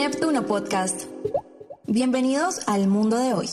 Neptuno 0.00 0.46
Podcast. 0.46 1.10
Bienvenidos 1.86 2.66
al 2.66 2.86
mundo 2.86 3.18
de 3.18 3.34
hoy. 3.34 3.48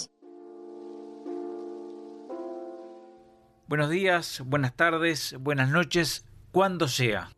Buenos 3.67 3.89
días, 3.89 4.41
buenas 4.45 4.73
tardes, 4.73 5.35
buenas 5.41 5.69
noches, 5.69 6.25
cuando 6.53 6.87
sea. 6.87 7.31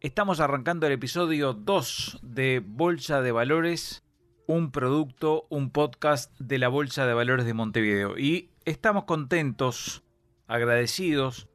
Estamos 0.00 0.40
arrancando 0.40 0.88
el 0.88 0.94
episodio 0.94 1.52
2 1.52 2.18
de 2.22 2.60
Bolsa 2.66 3.22
de 3.22 3.30
Valores, 3.30 4.02
un 4.48 4.72
producto, 4.72 5.46
un 5.48 5.70
podcast 5.70 6.36
de 6.40 6.58
la 6.58 6.66
Bolsa 6.66 7.06
de 7.06 7.14
Valores 7.14 7.46
de 7.46 7.54
Montevideo. 7.54 8.18
Y 8.18 8.50
estamos 8.64 9.04
contentos, 9.04 10.02
agradecidos 10.48 11.46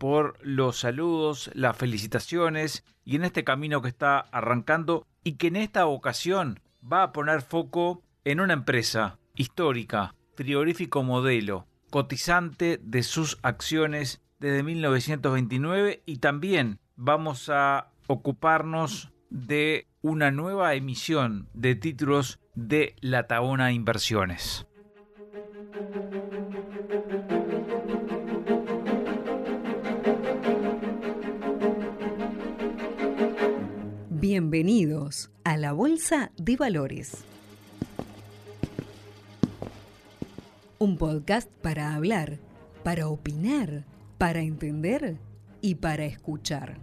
por 0.00 0.38
los 0.40 0.78
saludos, 0.78 1.50
las 1.52 1.76
felicitaciones 1.76 2.84
y 3.04 3.16
en 3.16 3.24
este 3.24 3.44
camino 3.44 3.82
que 3.82 3.88
está 3.88 4.18
arrancando 4.18 5.06
y 5.22 5.32
que 5.34 5.48
en 5.48 5.56
esta 5.56 5.86
ocasión 5.86 6.58
va 6.90 7.02
a 7.02 7.12
poner 7.12 7.42
foco 7.42 8.02
en 8.24 8.40
una 8.40 8.54
empresa 8.54 9.18
histórica, 9.34 10.14
frigorífico 10.36 11.02
modelo, 11.02 11.66
cotizante 11.90 12.80
de 12.82 13.02
sus 13.02 13.38
acciones 13.42 14.22
desde 14.38 14.62
1929 14.62 16.02
y 16.06 16.16
también 16.16 16.78
vamos 16.96 17.50
a 17.50 17.90
ocuparnos 18.06 19.12
de 19.28 19.86
una 20.00 20.30
nueva 20.30 20.72
emisión 20.72 21.50
de 21.52 21.74
títulos 21.74 22.40
de 22.54 22.96
la 23.02 23.26
Taona 23.26 23.72
Inversiones. 23.72 24.66
Bienvenidos 34.40 35.30
a 35.44 35.58
la 35.58 35.72
Bolsa 35.72 36.30
de 36.38 36.56
Valores. 36.56 37.26
Un 40.78 40.96
podcast 40.96 41.52
para 41.60 41.94
hablar, 41.94 42.38
para 42.82 43.08
opinar, 43.08 43.84
para 44.16 44.40
entender 44.40 45.18
y 45.60 45.74
para 45.74 46.06
escuchar. 46.06 46.78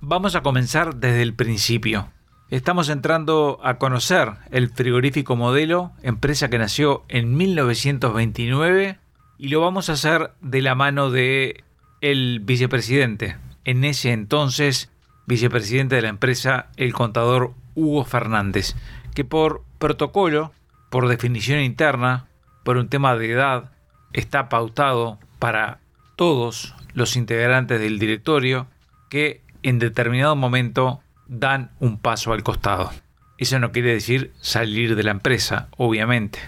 Vamos 0.00 0.36
a 0.36 0.42
comenzar 0.42 0.94
desde 0.94 1.22
el 1.22 1.34
principio. 1.34 2.12
Estamos 2.50 2.88
entrando 2.88 3.58
a 3.64 3.78
conocer 3.78 4.34
el 4.52 4.70
frigorífico 4.70 5.34
modelo, 5.34 5.90
empresa 6.04 6.48
que 6.50 6.58
nació 6.58 7.02
en 7.08 7.36
1929 7.36 9.00
y 9.38 9.48
lo 9.48 9.60
vamos 9.60 9.90
a 9.90 9.94
hacer 9.94 10.34
de 10.40 10.62
la 10.62 10.76
mano 10.76 11.10
de 11.10 11.64
el 12.00 12.40
vicepresidente, 12.40 13.36
en 13.64 13.84
ese 13.84 14.12
entonces 14.12 14.90
vicepresidente 15.26 15.96
de 15.96 16.02
la 16.02 16.08
empresa, 16.08 16.68
el 16.76 16.92
contador 16.92 17.54
Hugo 17.74 18.04
Fernández, 18.04 18.74
que 19.14 19.24
por 19.24 19.64
protocolo, 19.78 20.52
por 20.90 21.08
definición 21.08 21.60
interna, 21.60 22.26
por 22.64 22.76
un 22.76 22.88
tema 22.88 23.16
de 23.16 23.32
edad, 23.32 23.72
está 24.12 24.48
pautado 24.48 25.18
para 25.38 25.78
todos 26.16 26.74
los 26.94 27.16
integrantes 27.16 27.80
del 27.80 27.98
directorio 27.98 28.66
que 29.08 29.42
en 29.62 29.78
determinado 29.78 30.36
momento 30.36 31.00
dan 31.28 31.70
un 31.78 31.98
paso 31.98 32.32
al 32.32 32.42
costado. 32.42 32.90
Eso 33.38 33.58
no 33.58 33.72
quiere 33.72 33.92
decir 33.92 34.32
salir 34.40 34.96
de 34.96 35.02
la 35.02 35.12
empresa, 35.12 35.68
obviamente, 35.76 36.38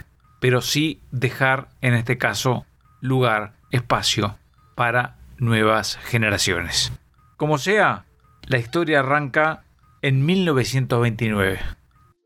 pero 0.41 0.61
sí 0.61 1.01
dejar, 1.11 1.69
en 1.81 1.95
este 1.95 2.19
caso, 2.19 2.67
lugar, 3.01 3.55
espacio 3.71 4.37
para 4.75 5.17
nuevas 5.43 5.97
generaciones. 5.97 6.93
Como 7.37 7.59
sea, 7.59 8.07
la 8.47 8.59
historia 8.59 9.01
arranca 9.01 9.65
en 10.01 10.25
1929. 10.25 11.59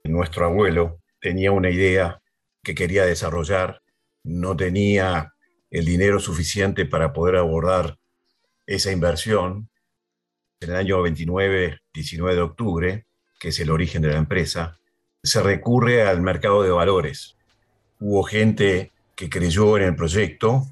Nuestro 0.05 0.45
abuelo 0.45 1.01
tenía 1.19 1.51
una 1.51 1.71
idea 1.71 2.21
que 2.63 2.75
quería 2.75 3.07
desarrollar, 3.07 3.81
no 4.23 4.55
tenía 4.55 5.33
el 5.71 5.87
dinero 5.87 6.21
suficiente 6.21 6.85
para 6.85 7.15
poder 7.15 7.37
abordar 7.37 7.99
esa 8.67 8.93
inversión. 8.93 9.71
En 10.61 10.71
el 10.71 10.77
año 10.77 11.01
29, 11.01 11.81
19 11.95 12.35
de 12.35 12.43
octubre, 12.43 13.07
que 13.41 13.49
es 13.49 13.61
el 13.61 13.71
origen 13.71 14.03
de 14.03 14.09
la 14.09 14.19
empresa, 14.19 14.79
se 15.23 15.43
recurre 15.43 16.03
al 16.03 16.21
mercado 16.21 16.63
de 16.63 16.71
valores. 16.71 17.37
Hubo 17.99 18.23
gente 18.25 18.93
que 19.15 19.31
creyó 19.31 19.79
en 19.79 19.85
el 19.85 19.97
proyecto, 19.97 20.67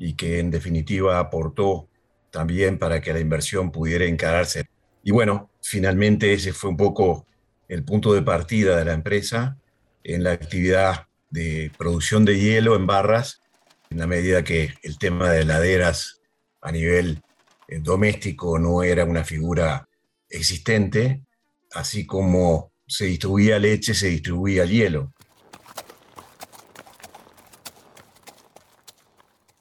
y 0.00 0.14
que 0.14 0.38
en 0.38 0.50
definitiva 0.50 1.18
aportó 1.18 1.86
también 2.30 2.78
para 2.78 3.02
que 3.02 3.12
la 3.12 3.20
inversión 3.20 3.70
pudiera 3.70 4.06
encararse. 4.06 4.64
Y 5.02 5.10
bueno, 5.10 5.50
finalmente 5.62 6.32
ese 6.32 6.54
fue 6.54 6.70
un 6.70 6.78
poco 6.78 7.26
el 7.68 7.84
punto 7.84 8.14
de 8.14 8.22
partida 8.22 8.78
de 8.78 8.86
la 8.86 8.94
empresa 8.94 9.58
en 10.02 10.24
la 10.24 10.32
actividad 10.32 11.06
de 11.28 11.70
producción 11.76 12.24
de 12.24 12.40
hielo 12.40 12.76
en 12.76 12.86
barras, 12.86 13.42
en 13.90 13.98
la 13.98 14.06
medida 14.06 14.42
que 14.42 14.72
el 14.82 14.96
tema 14.96 15.30
de 15.30 15.42
heladeras 15.42 16.22
a 16.62 16.72
nivel 16.72 17.20
eh, 17.68 17.78
doméstico 17.80 18.58
no 18.58 18.82
era 18.82 19.04
una 19.04 19.22
figura 19.22 19.86
existente, 20.30 21.22
así 21.74 22.06
como 22.06 22.72
se 22.86 23.04
distribuía 23.04 23.58
leche, 23.58 23.92
se 23.92 24.08
distribuía 24.08 24.64
hielo. 24.64 25.12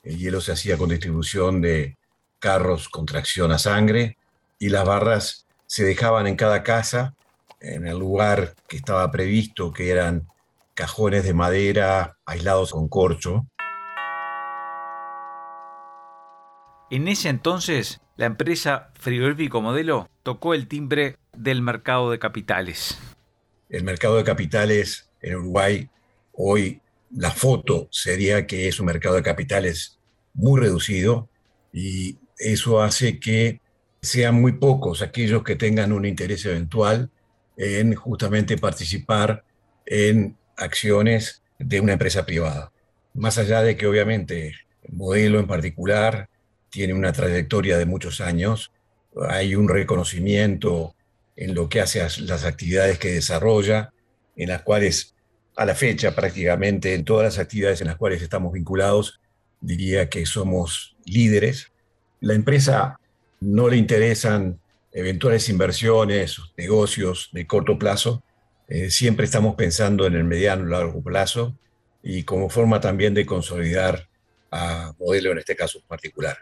El 0.10 0.18
hielo 0.18 0.42
se 0.42 0.52
hacía 0.52 0.76
con 0.76 0.90
distribución 0.90 1.62
de 1.62 1.96
carros 2.40 2.90
con 2.90 3.06
tracción 3.06 3.52
a 3.52 3.60
sangre 3.60 4.18
y 4.58 4.70
las 4.70 4.84
barras 4.84 5.46
se 5.68 5.84
dejaban 5.84 6.26
en 6.26 6.36
cada 6.36 6.64
casa, 6.64 7.14
en 7.60 7.86
el 7.86 8.00
lugar 8.00 8.56
que 8.68 8.78
estaba 8.78 9.12
previsto, 9.12 9.72
que 9.72 9.92
eran 9.92 10.28
cajones 10.74 11.26
de 11.26 11.36
madera 11.36 12.18
aislados 12.26 12.72
con 12.72 12.88
corcho. 12.88 13.46
En 16.90 17.08
ese 17.08 17.30
entonces, 17.30 18.02
la 18.16 18.26
empresa 18.26 18.90
Frigorífico 18.96 19.62
Modelo 19.62 20.10
tocó 20.24 20.56
el 20.56 20.68
timbre 20.68 21.18
del 21.34 21.62
mercado 21.62 22.10
de 22.10 22.18
capitales. 22.18 22.98
El 23.70 23.84
mercado 23.84 24.18
de 24.18 24.24
capitales 24.24 25.08
en 25.22 25.36
Uruguay, 25.36 25.88
hoy 26.34 26.82
la 27.12 27.30
foto 27.30 27.88
sería 27.92 28.48
que 28.48 28.68
es 28.68 28.80
un 28.80 28.88
mercado 28.88 29.14
de 29.14 29.22
capitales 29.22 29.99
muy 30.34 30.60
reducido 30.60 31.30
y 31.74 32.18
eso 32.38 32.82
hace 32.82 33.20
que 33.20 33.62
sean 34.02 34.40
muy 34.40 34.54
pocos 34.54 35.02
aquellos 35.02 35.44
que 35.44 35.56
tengan 35.56 35.92
un 35.92 36.06
interés 36.06 36.46
eventual 36.46 37.10
en 37.58 37.94
justamente 37.96 38.58
participar 38.58 39.44
en 39.86 40.38
acciones 40.56 41.44
de 41.58 41.82
una 41.82 41.94
empresa 41.94 42.26
privada. 42.26 42.72
Más 43.14 43.38
allá 43.38 43.62
de 43.62 43.76
que 43.76 43.88
obviamente 43.88 44.48
el 44.84 44.94
modelo 44.94 45.40
en 45.40 45.48
particular 45.48 46.30
tiene 46.70 46.94
una 46.94 47.12
trayectoria 47.12 47.78
de 47.78 47.86
muchos 47.86 48.22
años, 48.22 48.72
hay 49.28 49.56
un 49.56 49.68
reconocimiento 49.68 50.96
en 51.36 51.56
lo 51.56 51.68
que 51.68 51.82
hace 51.82 52.02
a 52.02 52.08
las 52.20 52.46
actividades 52.46 53.00
que 53.00 53.12
desarrolla, 53.12 53.92
en 54.36 54.50
las 54.50 54.62
cuales 54.62 55.16
a 55.56 55.66
la 55.66 55.76
fecha 55.76 56.16
prácticamente 56.16 56.94
en 56.94 57.04
todas 57.04 57.26
las 57.26 57.40
actividades 57.40 57.82
en 57.82 57.88
las 57.88 57.98
cuales 57.98 58.22
estamos 58.22 58.54
vinculados 58.54 59.20
diría 59.62 60.10
que 60.10 60.26
somos 60.26 60.96
líderes. 61.06 61.72
La 62.22 62.34
empresa 62.34 63.00
no 63.40 63.70
le 63.70 63.78
interesan 63.78 64.60
eventuales 64.92 65.50
inversiones, 65.50 66.40
negocios 66.58 67.30
de 67.32 67.48
corto 67.48 67.78
plazo. 67.78 68.24
Eh, 68.68 68.90
siempre 68.90 69.26
estamos 69.26 69.56
pensando 69.56 70.06
en 70.06 70.16
el 70.16 70.24
mediano 70.24 70.66
y 70.66 70.70
largo 70.70 71.02
plazo 71.02 71.56
y 72.04 72.24
como 72.24 72.50
forma 72.50 72.80
también 72.80 73.14
de 73.14 73.26
consolidar 73.26 74.08
a 74.52 74.94
modelo 75.00 75.32
en 75.32 75.40
este 75.40 75.56
caso 75.56 75.82
particular. 75.88 76.38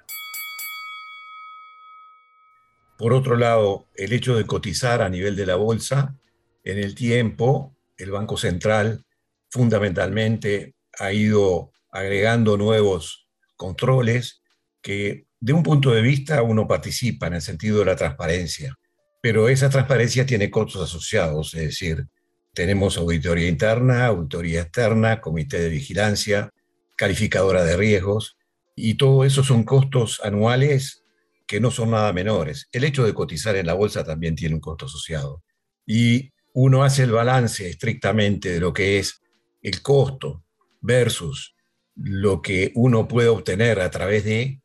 Por 2.97 3.13
otro 3.13 3.35
lado, 3.35 3.85
el 3.95 4.11
hecho 4.13 4.35
de 4.35 4.45
cotizar 4.45 5.01
a 5.01 5.09
nivel 5.09 5.35
de 5.35 5.45
la 5.45 5.55
bolsa, 5.55 6.15
en 6.63 6.79
el 6.79 6.95
tiempo, 6.95 7.75
el 7.95 8.11
Banco 8.11 8.37
Central 8.37 9.05
fundamentalmente 9.49 10.73
ha 10.99 11.13
ido 11.13 11.71
agregando 11.91 12.57
nuevos 12.57 13.27
controles 13.55 14.41
que 14.81 15.27
de 15.39 15.53
un 15.53 15.63
punto 15.63 15.91
de 15.91 16.01
vista 16.01 16.41
uno 16.41 16.67
participa 16.67 17.27
en 17.27 17.35
el 17.35 17.41
sentido 17.41 17.79
de 17.79 17.85
la 17.85 17.95
transparencia, 17.95 18.75
pero 19.21 19.49
esa 19.49 19.69
transparencia 19.69 20.25
tiene 20.25 20.49
costos 20.49 20.83
asociados, 20.83 21.53
es 21.53 21.61
decir, 21.61 22.07
tenemos 22.53 22.97
auditoría 22.97 23.47
interna, 23.47 24.07
auditoría 24.07 24.61
externa, 24.61 25.21
comité 25.21 25.59
de 25.59 25.69
vigilancia, 25.69 26.49
calificadora 26.95 27.63
de 27.63 27.77
riesgos, 27.77 28.37
y 28.75 28.95
todo 28.95 29.25
eso 29.25 29.43
son 29.43 29.63
costos 29.63 30.21
anuales 30.23 31.03
que 31.47 31.59
no 31.59 31.71
son 31.71 31.91
nada 31.91 32.13
menores. 32.13 32.67
El 32.71 32.83
hecho 32.83 33.05
de 33.05 33.13
cotizar 33.13 33.55
en 33.55 33.65
la 33.65 33.73
bolsa 33.73 34.03
también 34.03 34.35
tiene 34.35 34.55
un 34.55 34.61
costo 34.61 34.85
asociado. 34.85 35.43
Y 35.85 36.31
uno 36.53 36.83
hace 36.83 37.03
el 37.03 37.11
balance 37.11 37.69
estrictamente 37.69 38.49
de 38.49 38.59
lo 38.59 38.73
que 38.73 38.99
es 38.99 39.21
el 39.61 39.81
costo 39.81 40.43
versus 40.81 41.55
lo 41.97 42.41
que 42.41 42.71
uno 42.75 43.07
puede 43.07 43.27
obtener 43.27 43.79
a 43.79 43.89
través 43.89 44.23
de, 44.23 44.61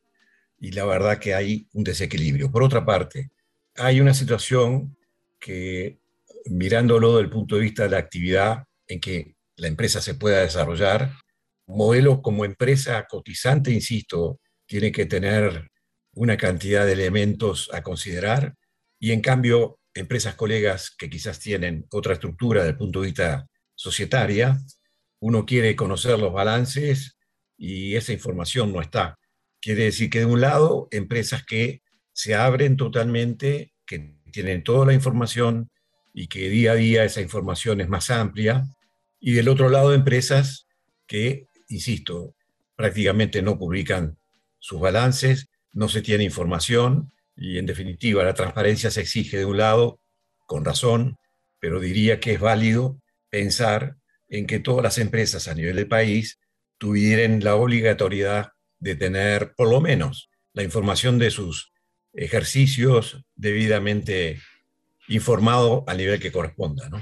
y 0.58 0.72
la 0.72 0.84
verdad 0.84 1.18
que 1.18 1.34
hay 1.34 1.68
un 1.72 1.84
desequilibrio. 1.84 2.50
Por 2.50 2.62
otra 2.62 2.84
parte, 2.84 3.30
hay 3.76 4.00
una 4.00 4.14
situación 4.14 4.96
que, 5.40 5.98
mirándolo 6.46 7.12
desde 7.12 7.24
el 7.24 7.30
punto 7.30 7.56
de 7.56 7.62
vista 7.62 7.84
de 7.84 7.90
la 7.90 7.98
actividad 7.98 8.64
en 8.86 9.00
que 9.00 9.34
la 9.56 9.68
empresa 9.68 10.00
se 10.00 10.14
pueda 10.14 10.40
desarrollar, 10.40 11.12
modelo 11.66 12.20
como 12.22 12.44
empresa 12.44 13.06
cotizante, 13.08 13.70
insisto, 13.70 14.40
tiene 14.66 14.92
que 14.92 15.06
tener 15.06 15.70
una 16.14 16.36
cantidad 16.36 16.84
de 16.84 16.92
elementos 16.92 17.70
a 17.72 17.82
considerar 17.82 18.54
y 18.98 19.12
en 19.12 19.20
cambio 19.20 19.78
empresas 19.94 20.34
colegas 20.34 20.94
que 20.96 21.10
quizás 21.10 21.38
tienen 21.38 21.86
otra 21.90 22.14
estructura 22.14 22.60
desde 22.60 22.72
el 22.72 22.78
punto 22.78 23.00
de 23.00 23.06
vista 23.06 23.46
societaria, 23.74 24.58
uno 25.20 25.46
quiere 25.46 25.74
conocer 25.76 26.18
los 26.18 26.32
balances 26.32 27.16
y 27.64 27.94
esa 27.94 28.12
información 28.12 28.72
no 28.72 28.80
está. 28.80 29.20
Quiere 29.60 29.84
decir 29.84 30.10
que 30.10 30.18
de 30.18 30.24
un 30.24 30.40
lado, 30.40 30.88
empresas 30.90 31.44
que 31.44 31.80
se 32.12 32.34
abren 32.34 32.76
totalmente, 32.76 33.72
que 33.86 34.16
tienen 34.32 34.64
toda 34.64 34.84
la 34.84 34.94
información 34.94 35.70
y 36.12 36.26
que 36.26 36.48
día 36.48 36.72
a 36.72 36.74
día 36.74 37.04
esa 37.04 37.20
información 37.20 37.80
es 37.80 37.88
más 37.88 38.10
amplia, 38.10 38.66
y 39.20 39.34
del 39.34 39.48
otro 39.48 39.68
lado, 39.68 39.94
empresas 39.94 40.66
que, 41.06 41.46
insisto, 41.68 42.34
prácticamente 42.74 43.42
no 43.42 43.56
publican 43.56 44.18
sus 44.58 44.80
balances, 44.80 45.46
no 45.72 45.88
se 45.88 46.02
tiene 46.02 46.24
información 46.24 47.12
y 47.36 47.58
en 47.58 47.66
definitiva 47.66 48.24
la 48.24 48.34
transparencia 48.34 48.90
se 48.90 49.02
exige 49.02 49.38
de 49.38 49.44
un 49.44 49.58
lado, 49.58 50.00
con 50.48 50.64
razón, 50.64 51.16
pero 51.60 51.78
diría 51.78 52.18
que 52.18 52.32
es 52.32 52.40
válido 52.40 52.98
pensar 53.30 53.98
en 54.28 54.48
que 54.48 54.58
todas 54.58 54.82
las 54.82 54.98
empresas 54.98 55.46
a 55.46 55.54
nivel 55.54 55.76
del 55.76 55.86
país 55.86 56.40
tuvieran 56.82 57.44
la 57.44 57.54
obligatoriedad 57.54 58.54
de 58.80 58.96
tener 58.96 59.54
por 59.54 59.70
lo 59.70 59.80
menos 59.80 60.30
la 60.52 60.64
información 60.64 61.16
de 61.16 61.30
sus 61.30 61.72
ejercicios 62.12 63.24
debidamente 63.36 64.40
informado 65.06 65.84
al 65.86 65.98
nivel 65.98 66.18
que 66.18 66.32
corresponda. 66.32 66.88
¿no? 66.88 67.00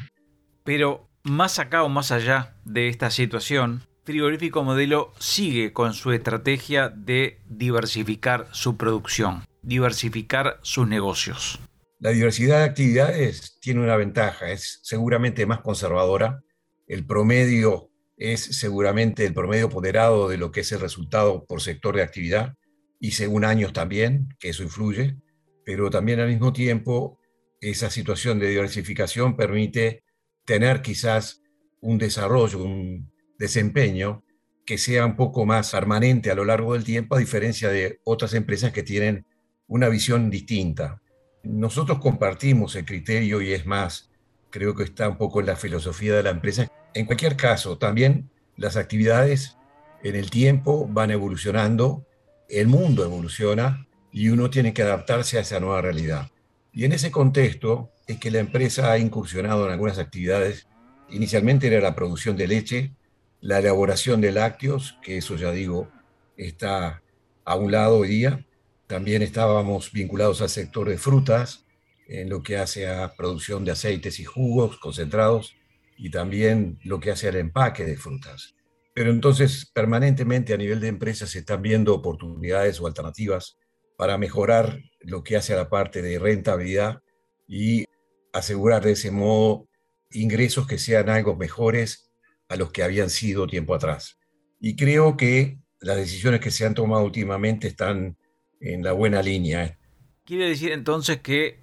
Pero 0.65 1.09
más 1.23 1.59
acá 1.59 1.83
o 1.83 1.89
más 1.89 2.13
allá 2.13 2.59
de 2.67 2.89
esta 2.89 3.11
situación, 3.11 3.81
Frigorífico 4.05 4.63
Modelo 4.65 5.15
sigue 5.19 5.73
con 5.73 5.95
su 5.95 6.13
estrategia 6.13 6.91
de 6.91 7.41
diversificar 7.49 8.49
su 8.53 8.77
producción, 8.77 9.45
diversificar 9.63 10.59
sus 10.61 10.87
negocios. 10.89 11.59
La 12.01 12.11
diversidad 12.11 12.59
de 12.59 12.65
actividades 12.65 13.59
tiene 13.63 13.81
una 13.81 13.97
ventaja, 13.97 14.51
es 14.51 14.81
seguramente 14.83 15.47
más 15.47 15.63
conservadora. 15.63 16.43
El 16.87 17.07
promedio 17.07 17.90
es 18.21 18.43
seguramente 18.59 19.25
el 19.25 19.33
promedio 19.33 19.71
ponderado 19.71 20.29
de 20.29 20.37
lo 20.37 20.53
que 20.53 20.61
es 20.61 20.71
el 20.73 20.81
resultado 20.81 21.47
por 21.47 21.63
sector 21.63 21.97
de 21.97 22.03
actividad 22.03 22.55
y 23.01 23.13
según 23.13 23.47
años 23.47 23.73
también, 23.73 24.29
que 24.39 24.51
eso 24.51 24.63
influye, 24.63 25.17
pero 25.65 25.89
también 25.89 26.21
al 26.21 26.29
mismo 26.29 26.53
tiempo 26.53 27.19
esa 27.63 27.91
situación 27.91 28.39
de 28.39 28.51
diversificación 28.51 29.37
permite 29.37 30.05
tener 30.45 30.83
quizás 30.83 31.43
un 31.81 31.97
desarrollo, 31.97 32.63
un 32.63 33.11
desempeño 33.39 34.23
que 34.67 34.77
sea 34.77 35.07
un 35.07 35.17
poco 35.17 35.47
más 35.47 35.71
permanente 35.71 36.31
a 36.31 36.35
lo 36.35 36.45
largo 36.45 36.75
del 36.75 36.85
tiempo, 36.85 37.17
a 37.17 37.19
diferencia 37.19 37.71
de 37.71 38.01
otras 38.05 38.35
empresas 38.35 38.71
que 38.71 38.83
tienen 38.83 39.25
una 39.67 39.89
visión 39.89 40.29
distinta. 40.29 41.01
Nosotros 41.43 42.01
compartimos 42.01 42.77
el 42.77 42.85
criterio 42.85 43.41
y 43.41 43.53
es 43.53 43.65
más, 43.65 44.11
creo 44.51 44.75
que 44.75 44.85
está 44.85 45.09
un 45.09 45.17
poco 45.17 45.41
en 45.41 45.47
la 45.47 45.57
filosofía 45.57 46.15
de 46.15 46.23
la 46.23 46.31
empresa. 46.31 46.71
En 46.95 47.07
cualquier 47.07 47.37
caso, 47.37 47.79
también 47.79 48.31
las 48.57 48.77
actividades 48.77 49.57
en 50.03 50.17
el 50.17 50.31
tiempo 50.31 50.87
van 50.89 51.11
evolucionando 51.11 52.07
el 52.51 52.67
mundo 52.67 53.05
evoluciona 53.05 53.87
y 54.13 54.29
uno 54.29 54.51
tiene 54.51 54.75
que 54.75 54.83
adaptarse 54.83 55.39
a 55.39 55.43
esa 55.43 55.61
nueva 55.61 55.81
realidad. 55.81 56.31
Y 56.73 56.85
en 56.85 56.93
ese 56.93 57.11
contexto 57.11 57.91
es 58.07 58.19
que 58.19 58.31
la 58.31 58.41
empresa 58.41 58.91
ha 58.91 58.99
incursionado 58.99 59.67
en 59.67 59.73
algunas 59.73 59.99
actividades. 59.99 60.67
Inicialmente 61.11 61.69
era 61.69 61.81
la 61.81 61.95
producción 61.95 62.37
de 62.37 62.49
leche, 62.49 62.93
la 63.41 63.61
elaboración 63.61 64.21
de 64.21 64.33
lácteos, 64.33 64.99
que 65.03 65.17
eso 65.17 65.37
ya 65.37 65.53
digo, 65.53 65.89
está 66.37 67.03
a 67.45 67.55
un 67.55 67.71
lado 67.71 67.99
hoy 67.99 68.09
día. 68.09 68.45
También 68.87 69.23
estábamos 69.23 69.93
vinculados 69.93 70.43
al 70.43 70.49
sector 70.49 70.89
de 70.89 70.99
frutas, 70.99 71.65
en 72.09 72.29
lo 72.29 72.43
que 72.43 72.57
hace 72.57 72.89
a 72.89 73.15
producción 73.15 73.65
de 73.65 73.71
aceites 73.71 74.19
y 74.19 74.25
jugos 74.25 74.79
concentrados, 74.79 75.55
y 76.03 76.11
también 76.11 76.79
lo 76.83 76.99
que 76.99 77.11
hace 77.11 77.29
al 77.29 77.37
empaque 77.37 77.85
de 77.85 77.99
frutas. 77.99 78.55
Pero 78.95 79.11
entonces 79.11 79.71
permanentemente 79.71 80.55
a 80.55 80.57
nivel 80.57 80.81
de 80.81 80.89
empresas 80.89 81.29
se 81.29 81.41
están 81.41 81.61
viendo 81.61 81.95
oportunidades 81.95 82.81
o 82.81 82.87
alternativas 82.87 83.59
para 83.99 84.17
mejorar 84.17 84.81
lo 85.01 85.23
que 85.23 85.37
hace 85.37 85.53
a 85.53 85.57
la 85.57 85.69
parte 85.69 86.01
de 86.01 86.19
rentabilidad 86.19 87.03
y 87.47 87.85
asegurar 88.33 88.83
de 88.83 88.93
ese 88.93 89.11
modo 89.11 89.69
ingresos 90.11 90.67
que 90.67 90.79
sean 90.79 91.11
algo 91.11 91.37
mejores 91.37 92.11
a 92.49 92.57
los 92.57 92.73
que 92.73 92.83
habían 92.83 93.11
sido 93.11 93.47
tiempo 93.47 93.75
atrás. 93.75 94.19
Y 94.59 94.77
creo 94.77 95.19
que 95.19 95.59
las 95.81 95.99
decisiones 95.99 96.41
que 96.41 96.51
se 96.51 96.65
han 96.65 96.75
tomado 96.75 97.05
últimamente 97.05 97.69
están 97.69 98.17
en 98.61 98.83
la 98.83 98.93
buena 98.93 99.23
línea. 99.23 99.79
Quiere 100.25 100.49
decir 100.49 100.73
entonces 100.73 101.21
que... 101.21 101.63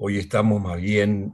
Hoy 0.00 0.18
estamos 0.18 0.62
más 0.62 0.80
bien 0.80 1.32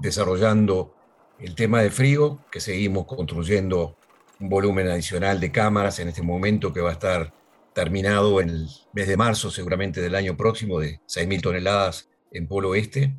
desarrollando 0.00 0.97
el 1.40 1.54
tema 1.54 1.82
de 1.82 1.90
frío, 1.90 2.40
que 2.50 2.60
seguimos 2.60 3.06
construyendo 3.06 3.96
un 4.40 4.48
volumen 4.48 4.88
adicional 4.88 5.40
de 5.40 5.52
cámaras 5.52 5.98
en 5.98 6.08
este 6.08 6.22
momento 6.22 6.72
que 6.72 6.80
va 6.80 6.90
a 6.90 6.94
estar 6.94 7.32
terminado 7.74 8.40
en 8.40 8.50
el 8.50 8.68
mes 8.92 9.08
de 9.08 9.16
marzo 9.16 9.50
seguramente 9.50 10.00
del 10.00 10.14
año 10.14 10.36
próximo 10.36 10.80
de 10.80 11.00
6.000 11.06 11.40
toneladas 11.40 12.08
en 12.32 12.48
Polo 12.48 12.70
Oeste. 12.70 13.16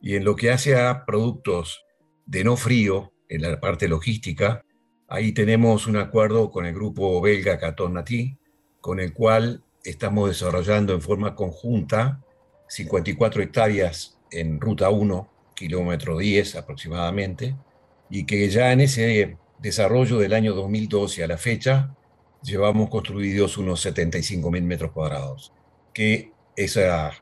Y 0.00 0.16
en 0.16 0.24
lo 0.24 0.36
que 0.36 0.50
hace 0.50 0.76
a 0.76 1.04
productos 1.04 1.84
de 2.26 2.44
no 2.44 2.56
frío, 2.56 3.12
en 3.28 3.42
la 3.42 3.58
parte 3.60 3.88
logística, 3.88 4.62
ahí 5.08 5.32
tenemos 5.32 5.86
un 5.86 5.96
acuerdo 5.96 6.50
con 6.50 6.66
el 6.66 6.74
grupo 6.74 7.20
belga 7.22 7.58
Caton 7.58 7.94
Nati, 7.94 8.36
con 8.80 9.00
el 9.00 9.14
cual 9.14 9.64
estamos 9.84 10.28
desarrollando 10.28 10.92
en 10.92 11.00
forma 11.00 11.34
conjunta 11.34 12.20
54 12.68 13.42
hectáreas 13.42 14.18
en 14.30 14.60
ruta 14.60 14.90
1, 14.90 15.31
kilómetro 15.54 16.18
10 16.18 16.56
aproximadamente, 16.56 17.56
y 18.10 18.24
que 18.24 18.48
ya 18.48 18.72
en 18.72 18.80
ese 18.80 19.36
desarrollo 19.58 20.18
del 20.18 20.34
año 20.34 20.54
2012 20.54 21.24
a 21.24 21.28
la 21.28 21.38
fecha, 21.38 21.94
llevamos 22.42 22.90
construidos 22.90 23.56
unos 23.58 23.84
75.000 23.86 24.62
metros 24.62 24.92
cuadrados, 24.92 25.52
que 25.94 26.32
esa 26.56 27.12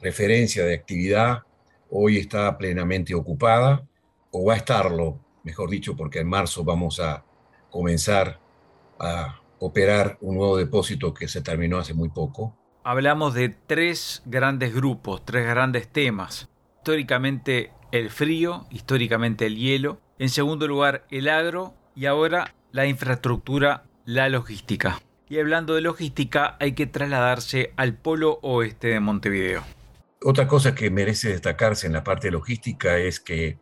referencia 0.00 0.64
de 0.64 0.74
actividad 0.74 1.42
hoy 1.90 2.18
está 2.18 2.56
plenamente 2.58 3.14
ocupada, 3.14 3.86
o 4.30 4.44
va 4.44 4.54
a 4.54 4.56
estarlo, 4.58 5.18
mejor 5.44 5.70
dicho, 5.70 5.96
porque 5.96 6.20
en 6.20 6.28
marzo 6.28 6.64
vamos 6.64 7.00
a 7.00 7.24
comenzar 7.70 8.38
a 8.98 9.40
operar 9.58 10.18
un 10.20 10.36
nuevo 10.36 10.56
depósito 10.56 11.14
que 11.14 11.28
se 11.28 11.40
terminó 11.40 11.78
hace 11.78 11.94
muy 11.94 12.10
poco. 12.10 12.54
Hablamos 12.84 13.34
de 13.34 13.48
tres 13.48 14.22
grandes 14.26 14.74
grupos, 14.74 15.24
tres 15.24 15.46
grandes 15.46 15.88
temas. 15.88 16.48
Históricamente 16.86 17.72
el 17.90 18.10
frío, 18.10 18.64
históricamente 18.70 19.44
el 19.46 19.56
hielo. 19.56 20.00
En 20.20 20.28
segundo 20.28 20.68
lugar 20.68 21.04
el 21.10 21.28
agro 21.28 21.74
y 21.96 22.06
ahora 22.06 22.54
la 22.70 22.86
infraestructura, 22.86 23.82
la 24.04 24.28
logística. 24.28 25.02
Y 25.28 25.40
hablando 25.40 25.74
de 25.74 25.80
logística, 25.80 26.56
hay 26.60 26.74
que 26.74 26.86
trasladarse 26.86 27.72
al 27.74 27.94
polo 27.94 28.38
oeste 28.42 28.86
de 28.86 29.00
Montevideo. 29.00 29.64
Otra 30.22 30.46
cosa 30.46 30.76
que 30.76 30.88
merece 30.92 31.30
destacarse 31.30 31.88
en 31.88 31.92
la 31.92 32.04
parte 32.04 32.30
logística 32.30 32.98
es 32.98 33.18
que 33.18 33.58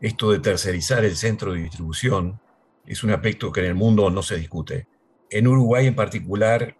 esto 0.00 0.30
de 0.30 0.38
tercerizar 0.38 1.04
el 1.04 1.16
centro 1.16 1.54
de 1.54 1.62
distribución 1.62 2.40
es 2.86 3.02
un 3.02 3.10
aspecto 3.10 3.50
que 3.50 3.58
en 3.58 3.66
el 3.66 3.74
mundo 3.74 4.08
no 4.08 4.22
se 4.22 4.36
discute. 4.36 4.86
En 5.30 5.48
Uruguay 5.48 5.88
en 5.88 5.96
particular 5.96 6.76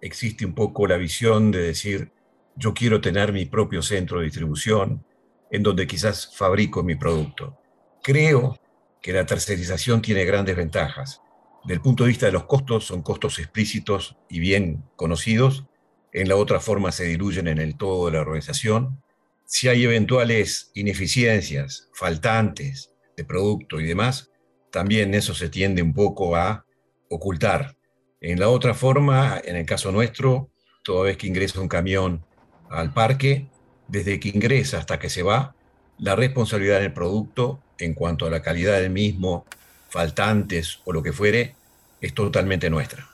existe 0.00 0.46
un 0.46 0.54
poco 0.54 0.86
la 0.86 0.96
visión 0.96 1.50
de 1.50 1.60
decir, 1.60 2.12
yo 2.54 2.72
quiero 2.72 3.00
tener 3.00 3.32
mi 3.32 3.46
propio 3.46 3.82
centro 3.82 4.20
de 4.20 4.26
distribución 4.26 5.04
en 5.50 5.62
donde 5.62 5.86
quizás 5.86 6.34
fabrico 6.36 6.82
mi 6.82 6.94
producto. 6.94 7.58
Creo 8.02 8.58
que 9.02 9.12
la 9.12 9.26
tercerización 9.26 10.02
tiene 10.02 10.24
grandes 10.24 10.56
ventajas. 10.56 11.22
Del 11.64 11.80
punto 11.80 12.04
de 12.04 12.08
vista 12.08 12.26
de 12.26 12.32
los 12.32 12.44
costos, 12.44 12.86
son 12.86 13.02
costos 13.02 13.38
explícitos 13.38 14.16
y 14.28 14.40
bien 14.40 14.84
conocidos. 14.96 15.64
En 16.12 16.28
la 16.28 16.36
otra 16.36 16.60
forma 16.60 16.92
se 16.92 17.04
diluyen 17.04 17.48
en 17.48 17.58
el 17.58 17.76
todo 17.76 18.06
de 18.06 18.12
la 18.12 18.20
organización. 18.20 19.02
Si 19.44 19.68
hay 19.68 19.84
eventuales 19.84 20.70
ineficiencias, 20.74 21.88
faltantes 21.92 22.94
de 23.16 23.24
producto 23.24 23.80
y 23.80 23.86
demás, 23.86 24.30
también 24.70 25.14
eso 25.14 25.34
se 25.34 25.48
tiende 25.48 25.82
un 25.82 25.92
poco 25.92 26.36
a 26.36 26.64
ocultar. 27.08 27.76
En 28.20 28.38
la 28.38 28.48
otra 28.48 28.74
forma, 28.74 29.40
en 29.44 29.56
el 29.56 29.66
caso 29.66 29.92
nuestro, 29.92 30.50
toda 30.82 31.04
vez 31.04 31.16
que 31.16 31.26
ingresa 31.26 31.60
un 31.60 31.68
camión 31.68 32.24
al 32.70 32.94
parque, 32.94 33.50
desde 33.90 34.20
que 34.20 34.28
ingresa 34.28 34.78
hasta 34.78 34.98
que 34.98 35.10
se 35.10 35.22
va, 35.22 35.54
la 35.98 36.16
responsabilidad 36.16 36.80
del 36.80 36.92
producto 36.92 37.60
en 37.78 37.94
cuanto 37.94 38.26
a 38.26 38.30
la 38.30 38.42
calidad 38.42 38.80
del 38.80 38.90
mismo, 38.90 39.44
faltantes 39.88 40.80
o 40.84 40.92
lo 40.92 41.02
que 41.02 41.12
fuere, 41.12 41.56
es 42.00 42.14
totalmente 42.14 42.70
nuestra. 42.70 43.08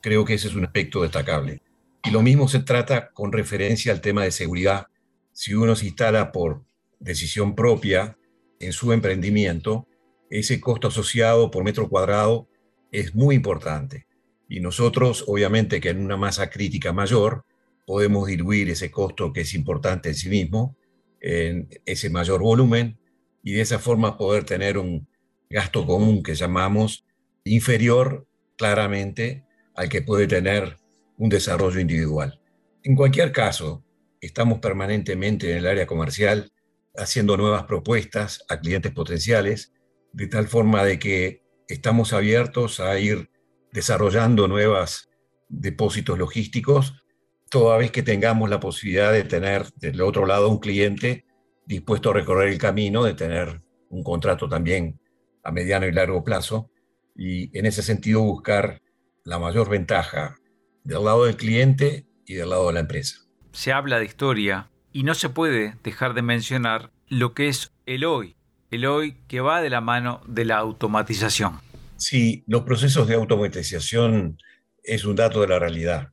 Creo 0.00 0.24
que 0.24 0.34
ese 0.34 0.48
es 0.48 0.54
un 0.54 0.64
aspecto 0.64 1.02
destacable. 1.02 1.60
Y 2.04 2.10
lo 2.10 2.22
mismo 2.22 2.48
se 2.48 2.60
trata 2.60 3.10
con 3.10 3.32
referencia 3.32 3.92
al 3.92 4.00
tema 4.00 4.22
de 4.22 4.30
seguridad. 4.30 4.86
si 5.32 5.52
uno 5.52 5.76
se 5.76 5.84
instala 5.86 6.32
por 6.32 6.62
decisión 6.98 7.54
propia 7.54 8.16
en 8.58 8.72
su 8.72 8.92
emprendimiento, 8.92 9.86
ese 10.30 10.60
costo 10.60 10.88
asociado 10.88 11.50
por 11.50 11.62
metro 11.62 11.90
cuadrado 11.90 12.48
es 12.90 13.14
muy 13.14 13.34
importante. 13.34 14.06
Y 14.48 14.60
nosotros, 14.60 15.24
obviamente 15.26 15.78
que 15.80 15.90
en 15.90 16.02
una 16.02 16.16
masa 16.16 16.48
crítica 16.48 16.94
mayor, 16.94 17.44
podemos 17.86 18.26
diluir 18.26 18.68
ese 18.68 18.90
costo 18.90 19.32
que 19.32 19.42
es 19.42 19.54
importante 19.54 20.10
en 20.10 20.14
sí 20.14 20.28
mismo, 20.28 20.76
en 21.20 21.68
ese 21.86 22.10
mayor 22.10 22.42
volumen, 22.42 22.98
y 23.42 23.52
de 23.52 23.62
esa 23.62 23.78
forma 23.78 24.18
poder 24.18 24.44
tener 24.44 24.76
un 24.76 25.08
gasto 25.48 25.86
común 25.86 26.22
que 26.22 26.34
llamamos 26.34 27.06
inferior 27.44 28.26
claramente 28.56 29.44
al 29.74 29.88
que 29.88 30.02
puede 30.02 30.26
tener 30.26 30.78
un 31.16 31.28
desarrollo 31.28 31.78
individual. 31.78 32.40
En 32.82 32.96
cualquier 32.96 33.32
caso, 33.32 33.84
estamos 34.20 34.58
permanentemente 34.58 35.52
en 35.52 35.58
el 35.58 35.66
área 35.66 35.86
comercial 35.86 36.50
haciendo 36.96 37.36
nuevas 37.36 37.64
propuestas 37.64 38.44
a 38.48 38.58
clientes 38.58 38.92
potenciales, 38.92 39.72
de 40.12 40.26
tal 40.26 40.48
forma 40.48 40.82
de 40.84 40.98
que 40.98 41.42
estamos 41.68 42.12
abiertos 42.12 42.80
a 42.80 42.98
ir 42.98 43.30
desarrollando 43.72 44.48
nuevos 44.48 45.08
depósitos 45.48 46.18
logísticos, 46.18 47.04
toda 47.50 47.78
vez 47.78 47.90
que 47.90 48.02
tengamos 48.02 48.50
la 48.50 48.60
posibilidad 48.60 49.12
de 49.12 49.24
tener 49.24 49.66
del 49.76 50.00
otro 50.00 50.26
lado 50.26 50.48
un 50.48 50.58
cliente 50.58 51.24
dispuesto 51.66 52.10
a 52.10 52.14
recorrer 52.14 52.48
el 52.48 52.58
camino, 52.58 53.04
de 53.04 53.14
tener 53.14 53.62
un 53.88 54.02
contrato 54.02 54.48
también 54.48 55.00
a 55.42 55.52
mediano 55.52 55.86
y 55.86 55.92
largo 55.92 56.24
plazo, 56.24 56.70
y 57.14 57.56
en 57.56 57.66
ese 57.66 57.82
sentido 57.82 58.22
buscar 58.22 58.82
la 59.24 59.38
mayor 59.38 59.68
ventaja 59.68 60.36
del 60.84 61.04
lado 61.04 61.24
del 61.24 61.36
cliente 61.36 62.06
y 62.24 62.34
del 62.34 62.50
lado 62.50 62.68
de 62.68 62.74
la 62.74 62.80
empresa. 62.80 63.18
Se 63.52 63.72
habla 63.72 63.98
de 63.98 64.04
historia 64.04 64.70
y 64.92 65.02
no 65.02 65.14
se 65.14 65.28
puede 65.28 65.76
dejar 65.82 66.14
de 66.14 66.22
mencionar 66.22 66.90
lo 67.08 67.34
que 67.34 67.48
es 67.48 67.72
el 67.86 68.04
hoy, 68.04 68.36
el 68.70 68.86
hoy 68.86 69.16
que 69.28 69.40
va 69.40 69.60
de 69.60 69.70
la 69.70 69.80
mano 69.80 70.20
de 70.26 70.44
la 70.44 70.58
automatización. 70.58 71.60
Sí, 71.96 72.44
los 72.46 72.62
procesos 72.62 73.08
de 73.08 73.14
automatización 73.14 74.38
es 74.82 75.04
un 75.04 75.16
dato 75.16 75.40
de 75.40 75.48
la 75.48 75.58
realidad. 75.58 76.10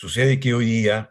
Sucede 0.00 0.40
que 0.40 0.54
hoy 0.54 0.64
día, 0.64 1.10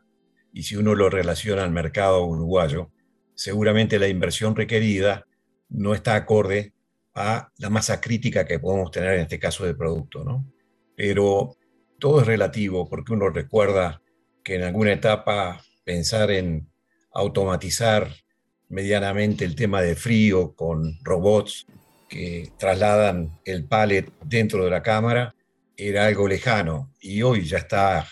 y 0.52 0.64
si 0.64 0.76
uno 0.76 0.96
lo 0.96 1.12
relaciona 1.12 1.64
al 1.64 1.70
mercado 1.70 2.26
uruguayo, 2.26 2.90
seguramente 3.36 4.00
la 4.00 4.08
inversión 4.08 4.56
requerida 4.56 5.28
no 5.70 5.94
está 5.94 6.16
acorde 6.16 6.74
a 7.14 7.52
la 7.60 7.70
masa 7.70 8.02
crítica 8.02 8.48
que 8.48 8.58
podemos 8.58 8.90
tener 8.90 9.14
en 9.14 9.20
este 9.20 9.38
caso 9.38 9.64
de 9.64 9.76
producto, 9.76 10.24
¿no? 10.24 10.52
Pero 10.96 11.56
todo 12.00 12.22
es 12.22 12.26
relativo 12.26 12.90
porque 12.90 13.14
uno 13.14 13.30
recuerda 13.30 14.02
que 14.44 14.56
en 14.56 14.64
alguna 14.64 14.94
etapa 14.94 15.64
pensar 15.84 16.32
en 16.32 16.68
automatizar 17.14 18.12
medianamente 18.70 19.46
el 19.46 19.56
tema 19.56 19.84
de 19.84 19.96
frío 19.96 20.56
con 20.56 20.98
robots 21.04 21.68
que 22.08 22.54
trasladan 22.58 23.40
el 23.46 23.66
pallet 23.66 24.12
dentro 24.26 24.66
de 24.66 24.72
la 24.72 24.82
cámara 24.82 25.36
era 25.78 26.08
algo 26.08 26.28
lejano 26.28 26.92
y 27.00 27.22
hoy 27.22 27.46
ya 27.46 27.60
está 27.60 28.08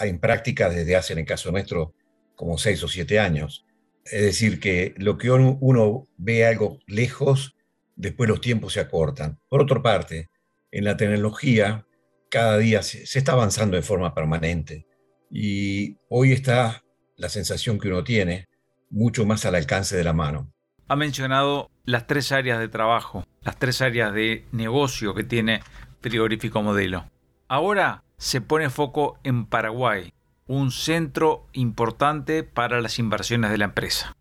en 0.00 0.18
práctica 0.18 0.68
desde 0.68 0.96
hace, 0.96 1.12
en 1.12 1.20
el 1.20 1.24
caso 1.24 1.50
nuestro, 1.50 1.94
como 2.34 2.58
seis 2.58 2.82
o 2.84 2.88
siete 2.88 3.18
años. 3.18 3.64
Es 4.04 4.22
decir, 4.22 4.60
que 4.60 4.94
lo 4.96 5.18
que 5.18 5.30
uno 5.30 6.06
ve 6.16 6.46
algo 6.46 6.78
lejos, 6.86 7.56
después 7.96 8.28
los 8.28 8.40
tiempos 8.40 8.74
se 8.74 8.80
acortan. 8.80 9.38
Por 9.48 9.60
otra 9.60 9.82
parte, 9.82 10.28
en 10.70 10.84
la 10.84 10.96
tecnología, 10.96 11.86
cada 12.30 12.58
día 12.58 12.82
se, 12.82 13.02
está 13.02 13.32
avanzando 13.32 13.76
de 13.76 13.82
forma 13.82 14.14
permanente 14.14 14.86
y 15.30 15.96
hoy 16.08 16.32
está 16.32 16.82
la 17.16 17.28
sensación 17.28 17.78
que 17.78 17.88
uno 17.88 18.04
tiene 18.04 18.46
mucho 18.90 19.26
más 19.26 19.44
al 19.44 19.54
alcance 19.54 19.96
de 19.96 20.04
la 20.04 20.12
mano. 20.12 20.52
Ha 20.88 20.96
mencionado 20.96 21.70
las 21.84 22.06
tres 22.06 22.32
áreas 22.32 22.58
de 22.58 22.68
trabajo, 22.68 23.26
las 23.42 23.58
tres 23.58 23.82
áreas 23.82 24.14
de 24.14 24.46
negocio 24.52 25.14
que 25.14 25.24
tiene 25.24 25.60
Frigorífico 26.00 26.62
Modelo. 26.62 27.10
Ahora 27.48 28.04
se 28.18 28.40
pone 28.40 28.68
foco 28.68 29.18
en 29.22 29.46
Paraguay, 29.46 30.12
un 30.48 30.72
centro 30.72 31.46
importante 31.52 32.42
para 32.42 32.80
las 32.80 32.98
inversiones 32.98 33.50
de 33.52 33.58
la 33.58 33.66
empresa. 33.66 34.12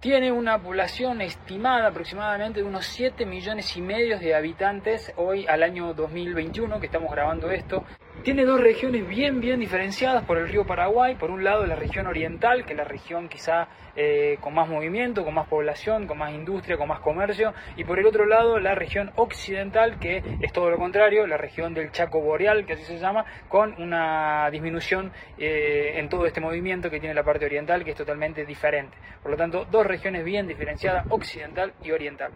Tiene 0.00 0.32
una 0.32 0.60
población 0.60 1.20
estimada 1.20 1.88
aproximadamente 1.88 2.60
de 2.60 2.66
unos 2.66 2.86
7 2.86 3.26
millones 3.26 3.76
y 3.76 3.82
medio 3.82 4.18
de 4.18 4.34
habitantes 4.34 5.12
hoy 5.16 5.46
al 5.46 5.62
año 5.62 5.94
2021 5.94 6.80
que 6.80 6.86
estamos 6.86 7.10
grabando 7.12 7.50
esto. 7.50 7.84
Tiene 8.22 8.44
dos 8.44 8.60
regiones 8.60 9.08
bien 9.08 9.40
bien 9.40 9.58
diferenciadas 9.58 10.24
por 10.24 10.38
el 10.38 10.48
río 10.48 10.64
Paraguay. 10.64 11.16
Por 11.16 11.32
un 11.32 11.42
lado 11.42 11.66
la 11.66 11.74
región 11.74 12.06
oriental, 12.06 12.64
que 12.64 12.72
es 12.72 12.76
la 12.76 12.84
región 12.84 13.28
quizá 13.28 13.66
eh, 13.96 14.38
con 14.40 14.54
más 14.54 14.68
movimiento, 14.68 15.24
con 15.24 15.34
más 15.34 15.48
población, 15.48 16.06
con 16.06 16.18
más 16.18 16.32
industria, 16.32 16.76
con 16.76 16.86
más 16.86 17.00
comercio. 17.00 17.52
Y 17.76 17.82
por 17.82 17.98
el 17.98 18.06
otro 18.06 18.24
lado 18.24 18.60
la 18.60 18.76
región 18.76 19.10
occidental, 19.16 19.98
que 19.98 20.22
es 20.40 20.52
todo 20.52 20.70
lo 20.70 20.78
contrario, 20.78 21.26
la 21.26 21.36
región 21.36 21.74
del 21.74 21.90
Chaco 21.90 22.20
Boreal, 22.20 22.64
que 22.64 22.74
así 22.74 22.84
se 22.84 22.98
llama, 22.98 23.24
con 23.48 23.74
una 23.82 24.48
disminución 24.52 25.10
eh, 25.36 25.94
en 25.96 26.08
todo 26.08 26.24
este 26.24 26.40
movimiento 26.40 26.90
que 26.90 27.00
tiene 27.00 27.16
la 27.16 27.24
parte 27.24 27.44
oriental, 27.44 27.82
que 27.82 27.90
es 27.90 27.96
totalmente 27.96 28.46
diferente. 28.46 28.96
Por 29.20 29.32
lo 29.32 29.36
tanto, 29.36 29.64
dos 29.64 29.84
regiones 29.84 30.24
bien 30.24 30.46
diferenciadas, 30.46 31.06
occidental 31.10 31.72
y 31.82 31.90
oriental. 31.90 32.30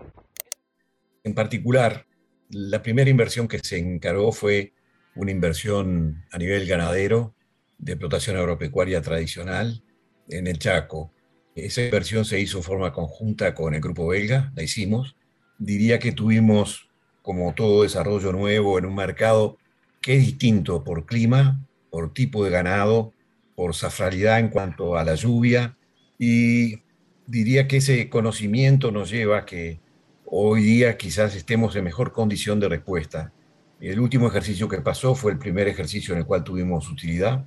En 1.22 1.34
particular, 1.34 2.06
la 2.50 2.82
primera 2.82 3.08
inversión 3.08 3.46
que 3.46 3.60
se 3.60 3.78
encargó 3.78 4.32
fue 4.32 4.72
una 5.16 5.30
inversión 5.30 6.24
a 6.30 6.38
nivel 6.38 6.66
ganadero 6.66 7.34
de 7.78 7.92
explotación 7.92 8.36
agropecuaria 8.36 9.00
tradicional 9.02 9.82
en 10.28 10.46
el 10.46 10.58
Chaco. 10.58 11.12
Esa 11.54 11.82
inversión 11.82 12.24
se 12.24 12.38
hizo 12.38 12.58
en 12.58 12.64
forma 12.64 12.92
conjunta 12.92 13.54
con 13.54 13.74
el 13.74 13.80
grupo 13.80 14.08
belga, 14.08 14.52
la 14.54 14.62
hicimos. 14.62 15.16
Diría 15.58 15.98
que 15.98 16.12
tuvimos, 16.12 16.90
como 17.22 17.54
todo 17.54 17.82
desarrollo 17.82 18.30
nuevo, 18.32 18.78
en 18.78 18.86
un 18.86 18.94
mercado 18.94 19.56
que 20.02 20.16
es 20.16 20.20
distinto 20.20 20.84
por 20.84 21.06
clima, 21.06 21.66
por 21.90 22.12
tipo 22.12 22.44
de 22.44 22.50
ganado, 22.50 23.12
por 23.54 23.74
safralidad 23.74 24.38
en 24.38 24.50
cuanto 24.50 24.98
a 24.98 25.04
la 25.04 25.14
lluvia, 25.14 25.78
y 26.18 26.82
diría 27.26 27.66
que 27.66 27.78
ese 27.78 28.10
conocimiento 28.10 28.90
nos 28.90 29.10
lleva 29.10 29.38
a 29.38 29.46
que 29.46 29.80
hoy 30.26 30.62
día 30.62 30.98
quizás 30.98 31.34
estemos 31.34 31.74
en 31.74 31.84
mejor 31.84 32.12
condición 32.12 32.60
de 32.60 32.68
respuesta 32.68 33.32
el 33.80 34.00
último 34.00 34.28
ejercicio 34.28 34.68
que 34.68 34.80
pasó 34.80 35.14
fue 35.14 35.32
el 35.32 35.38
primer 35.38 35.68
ejercicio 35.68 36.14
en 36.14 36.20
el 36.20 36.26
cual 36.26 36.44
tuvimos 36.44 36.88
utilidad 36.90 37.44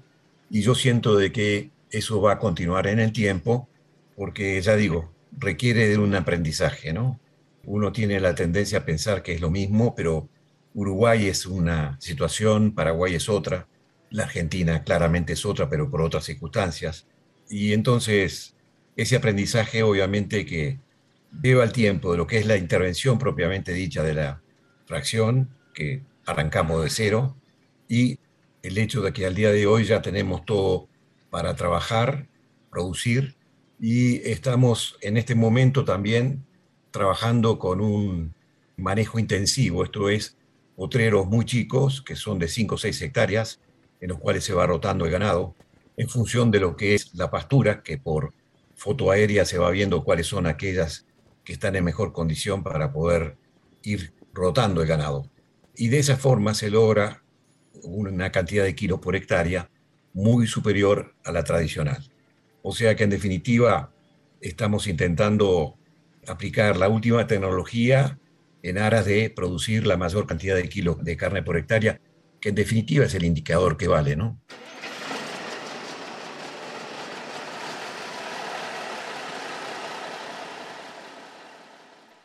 y 0.49 0.61
yo 0.61 0.75
siento 0.75 1.15
de 1.15 1.31
que 1.31 1.71
eso 1.89 2.21
va 2.21 2.33
a 2.33 2.39
continuar 2.39 2.87
en 2.87 2.99
el 2.99 3.11
tiempo 3.11 3.67
porque 4.15 4.61
ya 4.61 4.75
digo, 4.75 5.11
requiere 5.37 5.87
de 5.87 5.97
un 5.97 6.13
aprendizaje, 6.13 6.93
¿no? 6.93 7.19
Uno 7.63 7.91
tiene 7.91 8.19
la 8.19 8.35
tendencia 8.35 8.79
a 8.79 8.85
pensar 8.85 9.23
que 9.23 9.33
es 9.33 9.41
lo 9.41 9.49
mismo, 9.49 9.95
pero 9.95 10.27
Uruguay 10.73 11.27
es 11.27 11.45
una 11.45 11.97
situación, 11.99 12.73
Paraguay 12.73 13.15
es 13.15 13.29
otra, 13.29 13.67
la 14.09 14.23
Argentina 14.23 14.83
claramente 14.83 15.33
es 15.33 15.45
otra, 15.45 15.69
pero 15.69 15.89
por 15.89 16.01
otras 16.01 16.25
circunstancias. 16.25 17.07
Y 17.49 17.73
entonces 17.73 18.55
ese 18.95 19.15
aprendizaje 19.15 19.83
obviamente 19.83 20.45
que 20.45 20.79
lleva 21.41 21.63
el 21.63 21.71
tiempo 21.71 22.11
de 22.11 22.17
lo 22.17 22.27
que 22.27 22.37
es 22.37 22.45
la 22.45 22.57
intervención 22.57 23.17
propiamente 23.17 23.71
dicha 23.73 24.03
de 24.03 24.13
la 24.13 24.41
fracción, 24.85 25.49
que 25.73 26.01
arrancamos 26.29 26.83
de 26.83 26.89
cero 26.89 27.35
y 27.87 28.19
el 28.61 28.77
hecho 28.77 29.01
de 29.01 29.11
que 29.13 29.25
al 29.25 29.33
día 29.33 29.51
de 29.51 29.65
hoy 29.65 29.85
ya 29.85 30.01
tenemos 30.01 30.45
todo 30.45 30.87
para 31.29 31.55
trabajar, 31.55 32.27
producir 32.69 33.35
y 33.79 34.17
estamos 34.29 34.97
en 35.01 35.17
este 35.17 35.33
momento 35.33 35.85
también 35.85 36.45
trabajando 36.91 37.57
con 37.57 37.81
un 37.81 38.35
manejo 38.77 39.17
intensivo, 39.17 39.83
esto 39.83 40.09
es 40.09 40.37
potreros 40.75 41.25
muy 41.25 41.45
chicos 41.45 42.01
que 42.01 42.15
son 42.15 42.37
de 42.37 42.47
5 42.47 42.75
o 42.75 42.77
6 42.77 43.01
hectáreas 43.01 43.59
en 43.99 44.09
los 44.09 44.19
cuales 44.19 44.43
se 44.43 44.53
va 44.53 44.67
rotando 44.67 45.05
el 45.05 45.11
ganado 45.11 45.55
en 45.97 46.07
función 46.09 46.51
de 46.51 46.59
lo 46.59 46.75
que 46.75 46.95
es 46.95 47.13
la 47.15 47.29
pastura, 47.31 47.81
que 47.81 47.97
por 47.97 48.33
foto 48.75 49.11
aérea 49.11 49.45
se 49.45 49.57
va 49.57 49.71
viendo 49.71 50.03
cuáles 50.03 50.27
son 50.27 50.45
aquellas 50.45 51.05
que 51.43 51.53
están 51.53 51.75
en 51.75 51.83
mejor 51.83 52.13
condición 52.13 52.63
para 52.63 52.93
poder 52.93 53.35
ir 53.83 54.13
rotando 54.31 54.81
el 54.81 54.87
ganado 54.87 55.29
y 55.79 55.87
de 55.87 55.99
esa 55.99 56.17
forma 56.17 56.53
se 56.53 56.69
logra 56.69 57.23
una 57.83 58.33
cantidad 58.33 58.65
de 58.65 58.75
kilos 58.75 58.99
por 58.99 59.15
hectárea 59.15 59.71
muy 60.11 60.45
superior 60.45 61.15
a 61.23 61.31
la 61.31 61.45
tradicional. 61.45 62.11
O 62.61 62.73
sea 62.73 62.97
que 62.97 63.05
en 63.05 63.09
definitiva 63.09 63.93
estamos 64.41 64.87
intentando 64.87 65.77
aplicar 66.27 66.75
la 66.75 66.89
última 66.89 67.27
tecnología 67.27 68.19
en 68.61 68.77
aras 68.77 69.05
de 69.05 69.29
producir 69.29 69.87
la 69.87 69.95
mayor 69.95 70.27
cantidad 70.27 70.57
de 70.57 70.67
kilos 70.67 71.01
de 71.01 71.15
carne 71.15 71.43
por 71.43 71.55
hectárea, 71.55 72.01
que 72.41 72.49
en 72.49 72.55
definitiva 72.55 73.05
es 73.05 73.15
el 73.15 73.23
indicador 73.23 73.77
que 73.77 73.87
vale, 73.87 74.17
¿no? 74.17 74.37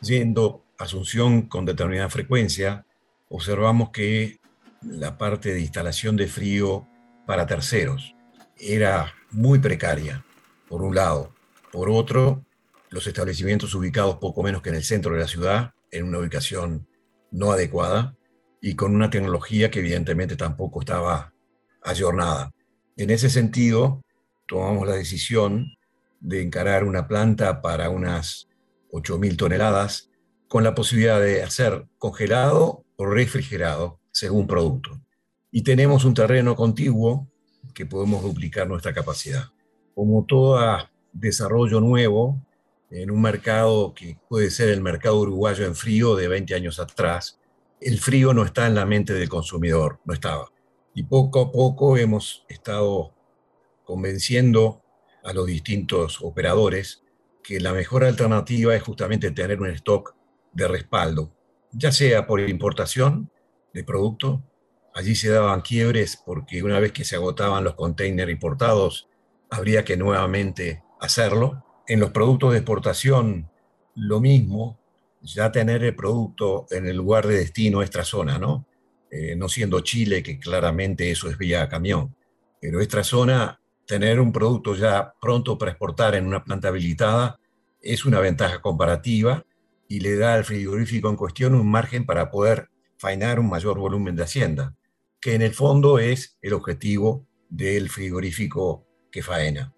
Yendo 0.01 0.65
a 0.77 0.83
Asunción 0.83 1.43
con 1.43 1.63
determinada 1.63 2.09
frecuencia, 2.09 2.85
observamos 3.29 3.89
que 3.89 4.39
la 4.81 5.17
parte 5.17 5.53
de 5.53 5.61
instalación 5.61 6.15
de 6.15 6.27
frío 6.27 6.87
para 7.25 7.47
terceros 7.47 8.15
era 8.57 9.13
muy 9.31 9.59
precaria, 9.59 10.25
por 10.67 10.81
un 10.81 10.95
lado, 10.95 11.33
Por 11.71 11.89
otro, 11.89 12.45
los 12.89 13.05
establecimientos 13.05 13.75
ubicados 13.75 14.15
poco 14.15 14.41
menos 14.41 14.61
que 14.61 14.69
en 14.69 14.75
el 14.75 14.83
centro 14.83 15.13
de 15.13 15.19
la 15.19 15.27
ciudad, 15.27 15.73
en 15.91 16.05
una 16.05 16.19
ubicación 16.19 16.87
no 17.31 17.51
adecuada 17.51 18.15
y 18.61 18.75
con 18.75 18.95
una 18.95 19.09
tecnología 19.09 19.69
que 19.69 19.79
evidentemente 19.79 20.37
tampoco 20.37 20.79
estaba 20.79 21.33
ayornada. 21.83 22.53
En 22.95 23.09
ese 23.09 23.29
sentido, 23.29 24.01
tomamos 24.47 24.87
la 24.87 24.95
decisión 24.95 25.75
de 26.21 26.41
encarar 26.41 26.85
una 26.85 27.09
planta 27.09 27.61
para 27.61 27.89
unas 27.89 28.47
8.000 28.91 29.35
toneladas 29.35 30.09
con 30.47 30.63
la 30.63 30.73
posibilidad 30.73 31.19
de 31.19 31.43
hacer 31.43 31.85
congelado 31.97 32.84
o 32.97 33.05
refrigerado 33.05 33.99
según 34.11 34.47
producto. 34.47 35.01
Y 35.51 35.63
tenemos 35.63 36.05
un 36.05 36.13
terreno 36.13 36.55
contiguo 36.55 37.27
que 37.73 37.85
podemos 37.85 38.23
duplicar 38.23 38.67
nuestra 38.67 38.93
capacidad. 38.93 39.51
Como 39.93 40.25
todo 40.25 40.59
desarrollo 41.13 41.79
nuevo 41.79 42.41
en 42.89 43.11
un 43.11 43.21
mercado 43.21 43.93
que 43.93 44.17
puede 44.29 44.51
ser 44.51 44.69
el 44.69 44.81
mercado 44.81 45.19
uruguayo 45.19 45.65
en 45.65 45.75
frío 45.75 46.15
de 46.15 46.27
20 46.27 46.55
años 46.55 46.79
atrás, 46.79 47.39
el 47.81 47.99
frío 47.99 48.33
no 48.33 48.43
está 48.43 48.67
en 48.67 48.75
la 48.75 48.85
mente 48.85 49.13
del 49.13 49.29
consumidor, 49.29 49.99
no 50.05 50.13
estaba. 50.13 50.51
Y 50.93 51.03
poco 51.03 51.41
a 51.41 51.51
poco 51.51 51.97
hemos 51.97 52.45
estado 52.47 53.13
convenciendo 53.83 54.81
a 55.23 55.33
los 55.33 55.45
distintos 55.45 56.19
operadores 56.21 57.03
que 57.43 57.59
la 57.59 57.73
mejor 57.73 58.03
alternativa 58.03 58.75
es 58.75 58.81
justamente 58.81 59.31
tener 59.31 59.61
un 59.61 59.69
stock 59.71 60.15
de 60.53 60.67
respaldo, 60.67 61.34
ya 61.77 61.91
sea 61.91 62.25
por 62.25 62.39
importación 62.39 63.29
de 63.73 63.83
producto, 63.83 64.43
allí 64.93 65.15
se 65.15 65.29
daban 65.29 65.61
quiebres 65.61 66.21
porque 66.25 66.63
una 66.63 66.79
vez 66.79 66.91
que 66.91 67.03
se 67.03 67.15
agotaban 67.15 67.63
los 67.63 67.75
containers 67.75 68.31
importados, 68.31 69.09
habría 69.49 69.83
que 69.83 69.97
nuevamente 69.97 70.83
hacerlo. 70.99 71.63
En 71.87 71.99
los 71.99 72.11
productos 72.11 72.53
de 72.53 72.59
exportación, 72.59 73.49
lo 73.95 74.19
mismo, 74.19 74.79
ya 75.21 75.51
tener 75.51 75.83
el 75.83 75.95
producto 75.95 76.65
en 76.71 76.87
el 76.87 76.95
lugar 76.95 77.27
de 77.27 77.37
destino, 77.37 77.81
extra 77.81 78.03
zona, 78.03 78.39
¿no? 78.39 78.65
Eh, 79.11 79.35
no 79.35 79.49
siendo 79.49 79.81
Chile, 79.81 80.23
que 80.23 80.39
claramente 80.39 81.11
eso 81.11 81.29
es 81.29 81.37
vía 81.37 81.67
camión, 81.69 82.15
pero 82.59 82.81
extra 82.81 83.03
zona 83.03 83.59
tener 83.85 84.19
un 84.19 84.31
producto 84.31 84.75
ya 84.75 85.13
pronto 85.21 85.57
para 85.57 85.71
exportar 85.71 86.15
en 86.15 86.25
una 86.25 86.43
planta 86.43 86.69
habilitada 86.69 87.37
es 87.81 88.05
una 88.05 88.19
ventaja 88.19 88.61
comparativa 88.61 89.45
y 89.87 89.99
le 89.99 90.15
da 90.15 90.33
al 90.33 90.45
frigorífico 90.45 91.09
en 91.09 91.15
cuestión 91.15 91.55
un 91.55 91.69
margen 91.69 92.05
para 92.05 92.31
poder 92.31 92.69
fainar 92.97 93.39
un 93.39 93.49
mayor 93.49 93.77
volumen 93.77 94.15
de 94.15 94.23
hacienda, 94.23 94.75
que 95.19 95.35
en 95.35 95.41
el 95.41 95.53
fondo 95.53 95.99
es 95.99 96.37
el 96.41 96.53
objetivo 96.53 97.27
del 97.49 97.89
frigorífico 97.89 98.87
que 99.11 99.21
faena. 99.21 99.73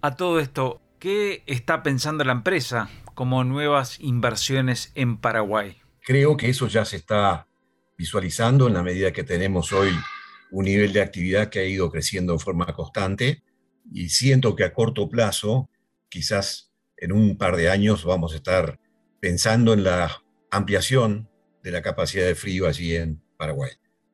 A 0.00 0.16
todo 0.16 0.40
esto, 0.40 0.80
¿qué 0.98 1.42
está 1.46 1.82
pensando 1.82 2.24
la 2.24 2.32
empresa 2.32 2.88
como 3.14 3.44
nuevas 3.44 4.00
inversiones 4.00 4.92
en 4.94 5.18
Paraguay? 5.18 5.78
Creo 6.00 6.36
que 6.36 6.48
eso 6.48 6.66
ya 6.66 6.84
se 6.84 6.96
está 6.96 7.46
visualizando 7.96 8.66
en 8.66 8.74
la 8.74 8.82
medida 8.82 9.12
que 9.12 9.22
tenemos 9.22 9.72
hoy 9.72 9.90
un 10.50 10.64
nivel 10.64 10.92
de 10.92 11.02
actividad 11.02 11.48
que 11.48 11.60
ha 11.60 11.64
ido 11.64 11.90
creciendo 11.90 12.32
en 12.32 12.40
forma 12.40 12.66
constante 12.66 13.42
y 13.92 14.08
siento 14.08 14.56
que 14.56 14.64
a 14.64 14.72
corto 14.72 15.08
plazo, 15.08 15.70
quizás 16.08 16.72
en 16.96 17.12
un 17.12 17.36
par 17.36 17.56
de 17.56 17.70
años, 17.70 18.04
vamos 18.04 18.32
a 18.32 18.36
estar 18.36 18.78
pensando 19.22 19.72
en 19.72 19.84
la 19.84 20.20
ampliación 20.50 21.30
de 21.62 21.70
la 21.70 21.80
capacidad 21.80 22.26
de 22.26 22.34
frío 22.34 22.66
allí 22.66 22.96
en 22.96 23.22
Paraguay. 23.38 23.70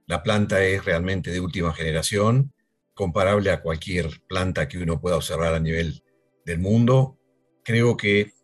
La 0.07 0.23
planta 0.23 0.63
es 0.63 0.85
realmente 0.85 1.31
de 1.31 1.41
última 1.41 1.73
generación, 1.73 2.53
comparable 2.93 3.51
a 3.51 3.63
cualquier 3.63 4.21
planta 4.29 4.69
que 4.69 4.77
uno 4.77 5.01
pueda 5.01 5.17
observar 5.17 5.55
a 5.55 5.61
nivel 5.61 6.03
del 6.45 6.59
mundo. 6.59 7.19
Creo 7.65 7.97
que 7.97 8.35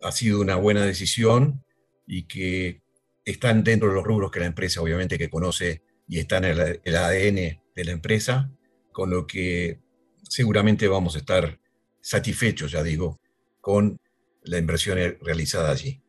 ha 0.00 0.12
sido 0.12 0.40
una 0.40 0.54
buena 0.54 0.86
decisión 0.86 1.64
y 2.06 2.28
que 2.28 2.82
están 3.24 3.64
dentro 3.64 3.88
de 3.88 3.96
los 3.96 4.04
rubros 4.04 4.30
que 4.30 4.38
la 4.38 4.46
empresa 4.46 4.80
obviamente 4.80 5.18
que 5.18 5.28
conoce 5.28 5.82
y 6.06 6.20
está 6.20 6.36
en 6.36 6.44
el, 6.44 6.96
ADN 6.96 7.62
de 7.74 7.84
la 7.84 7.90
empresa, 7.90 8.48
con 8.92 9.10
lo 9.10 9.26
que 9.26 9.80
seguramente 10.22 10.86
vamos 10.86 11.16
a 11.16 11.18
estar 11.18 11.58
satisfechos, 12.00 12.70
ya 12.70 12.84
digo, 12.84 13.20
con 13.60 13.98
la 14.44 14.58
inversión 14.58 14.98
realizada 15.20 15.72
allí. 15.72 16.01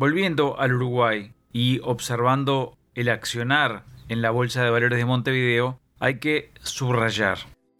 Volviendo 0.00 0.58
al 0.58 0.72
Uruguay 0.72 1.34
y 1.52 1.78
observando 1.84 2.78
el 2.94 3.10
accionar 3.10 3.84
en 4.08 4.22
la 4.22 4.30
Bolsa 4.30 4.64
de 4.64 4.70
Valores 4.70 4.98
de 4.98 5.04
Montevideo, 5.04 5.78
hay 5.98 6.18
que 6.18 6.52
subrayar. 6.62 7.36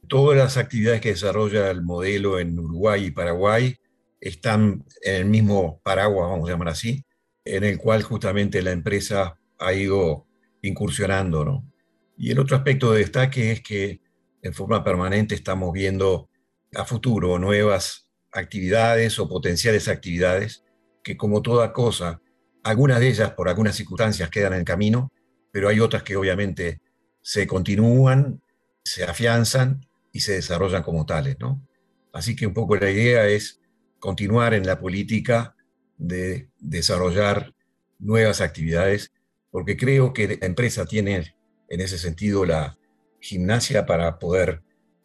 Todas 0.06 0.37
las 0.37 0.59
actividades 0.59 1.00
que 1.00 1.12
desarrolla 1.12 1.70
el 1.70 1.80
modelo 1.80 2.38
en 2.38 2.59
Uruguay 2.59 3.06
y 3.06 3.11
Paraguay 3.11 3.74
están 4.20 4.85
en 5.02 5.14
el 5.14 5.24
mismo 5.24 5.80
paraguas, 5.83 6.28
vamos 6.28 6.46
a 6.46 6.52
llamar 6.52 6.68
así, 6.68 7.06
en 7.42 7.64
el 7.64 7.78
cual 7.78 8.02
justamente 8.02 8.61
la 8.61 8.72
empresa 8.72 9.38
ha 9.59 9.72
ido 9.72 10.26
incursionando. 10.61 11.42
¿no? 11.42 11.72
Y 12.18 12.33
el 12.33 12.38
otro 12.38 12.54
aspecto 12.54 12.92
de 12.92 12.98
destaque 12.98 13.50
es 13.50 13.62
que 13.62 14.02
en 14.42 14.52
forma 14.52 14.85
permanente 14.85 15.35
estamos 15.35 15.72
viendo 15.72 16.28
a 16.74 16.85
futuro 16.85 17.38
nuevas 17.38 18.11
actividades 18.30 19.18
o 19.18 19.26
potenciales 19.26 19.88
actividades 19.88 20.64
que 21.02 21.16
como 21.16 21.42
toda 21.42 21.72
cosa, 21.72 22.20
algunas 22.62 23.00
de 23.00 23.08
ellas 23.08 23.32
por 23.32 23.48
algunas 23.48 23.76
circunstancias 23.76 24.30
quedan 24.30 24.52
en 24.54 24.60
el 24.60 24.64
camino, 24.64 25.12
pero 25.52 25.68
hay 25.68 25.80
otras 25.80 26.02
que 26.02 26.16
obviamente 26.16 26.80
se 27.22 27.46
continúan, 27.46 28.42
se 28.84 29.04
afianzan 29.04 29.86
y 30.12 30.20
se 30.20 30.32
desarrollan 30.32 30.82
como 30.82 31.06
tales, 31.06 31.36
¿no? 31.38 31.66
Así 32.12 32.34
que 32.34 32.46
un 32.46 32.54
poco 32.54 32.76
la 32.76 32.90
idea 32.90 33.26
es 33.26 33.60
continuar 33.98 34.54
en 34.54 34.66
la 34.66 34.80
política 34.80 35.54
de 35.96 36.48
desarrollar 36.58 37.54
nuevas 37.98 38.40
actividades, 38.40 39.12
porque 39.50 39.76
creo 39.76 40.12
que 40.12 40.38
la 40.40 40.46
empresa 40.46 40.86
tiene 40.86 41.34
en 41.68 41.80
ese 41.80 41.98
sentido 41.98 42.44
la 42.44 42.78
gimnasia 43.20 43.86
para 43.86 44.18
poder 44.18 44.62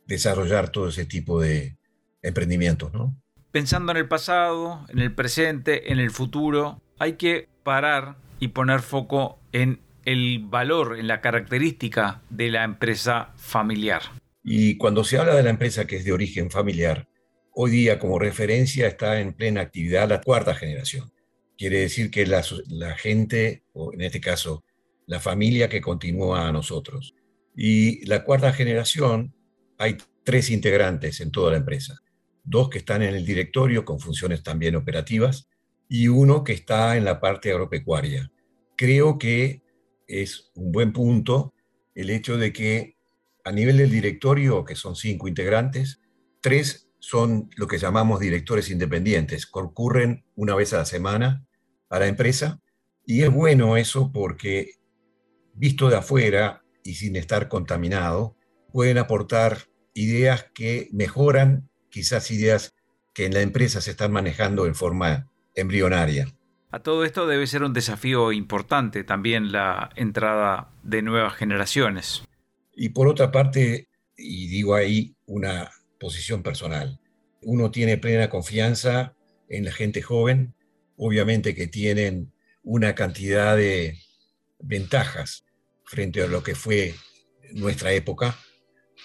desarrollar 0.08 0.70
todo 0.70 0.90
ese 0.90 1.06
tipo 1.06 1.42
de 1.42 1.78
emprendimientos, 2.22 2.94
¿no? 2.94 3.16
Pensando 3.56 3.94
en 3.94 3.98
el 4.00 4.10
pasado, 4.10 4.86
en 4.90 5.00
el 5.00 5.16
presente, 5.16 5.94
en 5.94 6.00
el 6.00 6.12
futuro, 6.12 6.82
hay 7.00 7.14
que 7.14 7.48
parar 7.64 8.18
y 8.38 8.50
poner 8.50 8.82
foco 8.82 9.40
en 9.54 9.80
el 10.04 10.40
valor, 10.44 11.00
en 11.00 11.08
la 11.08 11.22
característica 11.22 12.22
de 12.30 12.50
la 12.50 12.66
empresa 12.66 13.32
familiar. 13.38 14.02
Y 14.44 14.76
cuando 14.76 15.06
se 15.06 15.20
habla 15.20 15.36
de 15.36 15.44
la 15.44 15.52
empresa 15.52 15.88
que 15.88 15.96
es 15.96 16.04
de 16.04 16.12
origen 16.12 16.52
familiar, 16.52 17.08
hoy 17.54 17.72
día 17.72 17.98
como 17.98 18.20
referencia 18.20 18.88
está 18.88 19.22
en 19.22 19.32
plena 19.32 19.62
actividad 19.62 20.10
la 20.10 20.20
cuarta 20.20 20.54
generación. 20.54 21.14
Quiere 21.58 21.80
decir 21.80 22.12
que 22.12 22.28
la, 22.28 22.44
gente, 22.98 23.64
o 23.72 23.94
en 23.94 24.02
este 24.02 24.20
caso, 24.20 24.66
la 25.06 25.22
familia 25.22 25.70
que 25.70 25.80
continúa 25.80 26.50
a 26.50 26.52
nosotros. 26.52 27.16
Y 27.56 28.06
la 28.06 28.26
cuarta 28.26 28.52
generación, 28.52 29.34
hay 29.78 29.96
tres 30.26 30.50
integrantes 30.50 31.22
en 31.22 31.32
toda 31.32 31.52
la 31.52 31.58
empresa. 31.58 32.02
Dos 32.46 32.70
que 32.70 32.78
están 32.78 33.02
en 33.02 33.16
el 33.16 33.26
directorio 33.26 33.84
con 33.84 34.00
funciones 34.00 34.44
también 34.44 34.76
operativas 34.76 35.48
y 35.90 36.08
uno 36.08 36.44
que 36.44 36.54
está 36.54 36.96
en 36.96 37.06
la 37.06 37.20
parte 37.20 37.52
agropecuaria. 37.52 38.32
Creo 38.78 39.18
que 39.18 39.64
es 40.08 40.52
un 40.56 40.72
buen 40.72 40.94
punto 40.94 41.54
el 41.96 42.10
hecho 42.10 42.38
de 42.38 42.54
que 42.54 42.96
a 43.44 43.52
nivel 43.52 43.78
del 43.78 43.92
directorio, 43.92 44.66
que 44.66 44.76
son 44.76 44.96
cinco 44.96 45.28
integrantes, 45.28 46.02
tres 46.42 46.90
son 47.00 47.50
lo 47.56 47.68
que 47.68 47.78
llamamos 47.78 48.20
directores 48.20 48.70
independientes, 48.70 49.46
concurren 49.46 50.26
una 50.36 50.56
vez 50.56 50.74
a 50.74 50.78
la 50.78 50.86
semana 50.86 51.46
a 51.90 52.00
la 52.00 52.08
empresa 52.08 52.60
y 53.06 53.22
es 53.22 53.32
bueno 53.32 53.78
eso 53.78 54.12
porque 54.12 54.72
visto 55.54 55.90
de 55.90 55.98
afuera 55.98 56.64
y 56.84 56.96
sin 56.96 57.16
estar 57.16 57.48
contaminado, 57.48 58.36
pueden 58.72 58.98
aportar 58.98 59.70
ideas 59.94 60.48
que 60.54 60.90
mejoran 60.92 61.70
quizás 61.96 62.30
ideas 62.30 62.74
que 63.14 63.26
en 63.26 63.34
la 63.34 63.40
empresa 63.40 63.80
se 63.80 63.92
están 63.92 64.12
manejando 64.12 64.66
en 64.66 64.76
forma 64.76 65.32
embrionaria. 65.56 66.28
A 66.70 66.80
todo 66.80 67.06
esto 67.06 67.26
debe 67.26 67.48
ser 67.48 67.64
un 67.64 67.72
desafío 67.72 68.34
importante 68.34 69.06
también 69.06 69.54
la 69.54 69.92
entrada 69.96 70.74
de 70.84 71.02
nuevas 71.02 71.36
generaciones. 71.36 72.26
Y 72.74 72.90
por 72.90 73.08
otra 73.08 73.32
parte, 73.32 73.88
y 74.18 74.48
digo 74.48 74.76
ahí 74.76 75.16
una 75.26 75.72
posición 75.98 76.44
personal. 76.44 77.00
Uno 77.42 77.72
tiene 77.72 77.98
plena 77.98 78.30
confianza 78.30 79.16
en 79.48 79.64
la 79.64 79.72
gente 79.72 80.02
joven, 80.02 80.54
obviamente 80.98 81.56
que 81.56 81.68
tienen 81.68 82.34
una 82.62 82.94
cantidad 82.94 83.56
de 83.56 83.98
ventajas 84.60 85.46
frente 85.86 86.24
a 86.24 86.28
lo 86.28 86.44
que 86.44 86.56
fue 86.56 86.94
nuestra 87.54 87.94
época, 87.94 88.38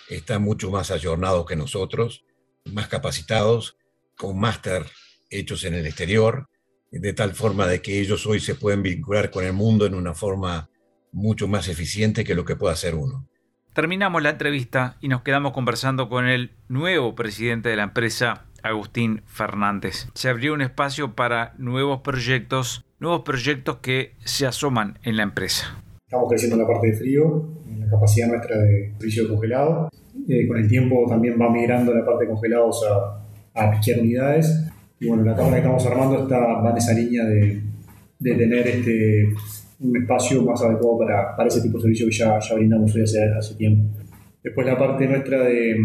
están 0.08 0.42
mucho 0.42 0.72
más 0.72 0.90
ayornados 0.90 1.46
que 1.46 1.54
nosotros, 1.54 2.24
más 2.64 2.88
capacitados, 2.88 3.76
con 4.16 4.38
máster 4.38 4.86
hechos 5.30 5.64
en 5.64 5.74
el 5.74 5.86
exterior, 5.86 6.48
de 6.90 7.12
tal 7.12 7.34
forma 7.34 7.66
de 7.66 7.80
que 7.80 8.00
ellos 8.00 8.26
hoy 8.26 8.40
se 8.40 8.54
pueden 8.54 8.82
vincular 8.82 9.30
con 9.30 9.44
el 9.44 9.52
mundo 9.52 9.86
en 9.86 9.94
una 9.94 10.14
forma 10.14 10.68
mucho 11.12 11.48
más 11.48 11.68
eficiente 11.68 12.24
que 12.24 12.34
lo 12.34 12.44
que 12.44 12.56
puede 12.56 12.74
hacer 12.74 12.94
uno. 12.94 13.28
Terminamos 13.72 14.22
la 14.22 14.30
entrevista 14.30 14.96
y 15.00 15.08
nos 15.08 15.22
quedamos 15.22 15.52
conversando 15.52 16.08
con 16.08 16.26
el 16.26 16.56
nuevo 16.68 17.14
presidente 17.14 17.68
de 17.68 17.76
la 17.76 17.84
empresa, 17.84 18.46
Agustín 18.62 19.22
Fernández. 19.26 20.08
Se 20.14 20.28
abrió 20.28 20.54
un 20.54 20.60
espacio 20.60 21.14
para 21.14 21.54
nuevos 21.56 22.00
proyectos, 22.00 22.84
nuevos 22.98 23.22
proyectos 23.22 23.78
que 23.78 24.16
se 24.24 24.46
asoman 24.46 24.98
en 25.04 25.16
la 25.16 25.22
empresa. 25.22 25.82
Estamos 26.06 26.28
creciendo 26.28 26.56
en 26.56 26.62
la 26.62 26.68
parte 26.68 26.88
de 26.88 26.96
frío, 26.96 27.48
en 27.68 27.80
la 27.80 27.88
capacidad 27.88 28.26
nuestra 28.26 28.58
de 28.58 28.92
servicio 28.98 29.22
de 29.22 29.28
congelado. 29.28 29.88
Eh, 30.32 30.46
con 30.46 30.58
el 30.58 30.68
tiempo 30.68 31.06
también 31.08 31.34
va 31.40 31.50
migrando 31.50 31.92
la 31.92 32.04
parte 32.04 32.24
de 32.24 32.30
congelados 32.30 32.84
a, 32.88 33.20
a 33.52 33.70
piquear 33.72 34.00
unidades. 34.00 34.64
Y 35.00 35.08
bueno, 35.08 35.24
la 35.24 35.34
tabla 35.34 35.54
que 35.54 35.58
estamos 35.58 35.84
armando 35.86 36.22
está, 36.22 36.38
va 36.38 36.70
en 36.70 36.76
esa 36.76 36.92
línea 36.92 37.24
de, 37.24 37.60
de 38.16 38.34
tener 38.36 38.64
este, 38.68 39.28
un 39.80 39.96
espacio 39.96 40.42
más 40.42 40.62
adecuado 40.62 40.98
para, 40.98 41.36
para 41.36 41.48
ese 41.48 41.60
tipo 41.62 41.78
de 41.78 41.82
servicio 41.82 42.06
que 42.06 42.12
ya, 42.12 42.38
ya 42.38 42.54
brindamos 42.54 42.94
hoy 42.94 43.02
hace, 43.02 43.24
hace 43.24 43.56
tiempo. 43.56 43.90
Después 44.40 44.64
la 44.68 44.78
parte 44.78 45.08
nuestra 45.08 45.42
de, 45.42 45.76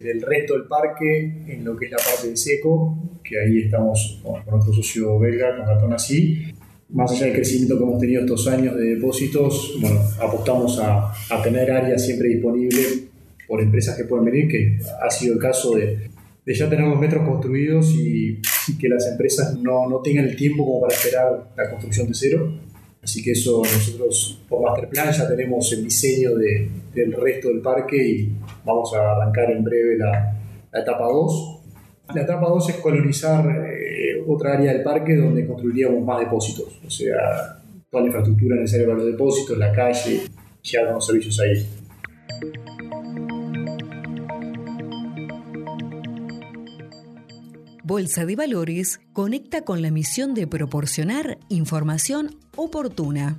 del 0.00 0.22
resto 0.22 0.54
del 0.54 0.66
parque, 0.66 1.44
en 1.46 1.64
lo 1.64 1.76
que 1.76 1.86
es 1.86 1.92
la 1.92 1.98
parte 1.98 2.30
de 2.30 2.36
seco, 2.36 3.20
que 3.22 3.38
ahí 3.38 3.60
estamos 3.60 4.20
con, 4.24 4.42
nuestro 4.50 4.72
socio 4.72 5.20
belga, 5.20 5.56
con 5.56 5.66
Cartón 5.66 5.92
Así. 5.92 6.52
Más 6.88 7.12
allá 7.12 7.26
del 7.26 7.36
crecimiento 7.36 7.78
que 7.78 7.84
hemos 7.84 8.00
tenido 8.00 8.22
estos 8.22 8.48
años 8.48 8.76
de 8.76 8.96
depósitos, 8.96 9.78
bueno, 9.80 10.00
apostamos 10.20 10.80
a, 10.80 11.12
a 11.30 11.42
tener 11.42 11.70
áreas 11.70 12.04
siempre 12.04 12.28
disponibles 12.28 13.11
por 13.52 13.60
empresas 13.60 13.94
que 13.94 14.04
pueden 14.04 14.24
venir, 14.24 14.48
que 14.48 14.78
ha 15.02 15.10
sido 15.10 15.34
el 15.34 15.38
caso 15.38 15.72
de, 15.72 16.08
de 16.42 16.54
ya 16.54 16.70
tener 16.70 16.86
los 16.86 16.98
metros 16.98 17.28
construidos 17.28 17.92
y, 17.92 18.40
y 18.66 18.78
que 18.78 18.88
las 18.88 19.06
empresas 19.08 19.58
no, 19.58 19.90
no, 19.90 20.00
tengan 20.00 20.24
el 20.24 20.34
tiempo 20.36 20.64
como 20.64 20.80
para 20.80 20.94
esperar 20.94 21.52
la 21.54 21.68
construcción 21.68 22.08
de 22.08 22.14
cero. 22.14 22.50
Así 23.02 23.22
que 23.22 23.32
eso 23.32 23.60
nosotros 23.62 24.42
por 24.48 24.62
Masterplan 24.62 25.12
ya 25.12 25.28
tenemos 25.28 25.70
el 25.74 25.84
diseño 25.84 26.34
de, 26.34 26.66
del 26.94 27.12
resto 27.12 27.48
del 27.48 27.60
parque 27.60 28.02
y 28.02 28.32
vamos 28.64 28.94
a 28.94 29.16
arrancar 29.16 29.50
en 29.50 29.62
breve 29.62 29.98
la, 29.98 30.34
la 30.72 30.80
etapa 30.80 31.04
2. 31.04 31.58
La 32.14 32.22
etapa 32.22 32.48
2 32.48 32.70
es 32.70 32.76
colonizar 32.76 33.44
eh, 33.70 34.24
otra 34.26 34.54
área 34.54 34.72
del 34.72 34.82
parque 34.82 35.14
donde 35.14 35.46
construiríamos 35.46 36.02
más 36.02 36.20
depósitos, 36.20 36.80
o 36.86 36.90
sea, 36.90 37.60
toda 37.90 38.00
la 38.00 38.06
infraestructura 38.06 38.56
necesaria 38.56 38.86
para 38.86 38.98
los 39.00 39.08
depósitos, 39.08 39.58
la 39.58 39.72
calle, 39.72 40.22
ya 40.62 40.84
los 40.84 41.06
servicios 41.06 41.38
ahí. 41.38 41.66
Bolsa 47.92 48.24
de 48.24 48.36
Valores 48.36 49.02
conecta 49.12 49.66
con 49.66 49.82
la 49.82 49.90
misión 49.90 50.32
de 50.32 50.46
proporcionar 50.46 51.36
información 51.50 52.38
oportuna. 52.56 53.36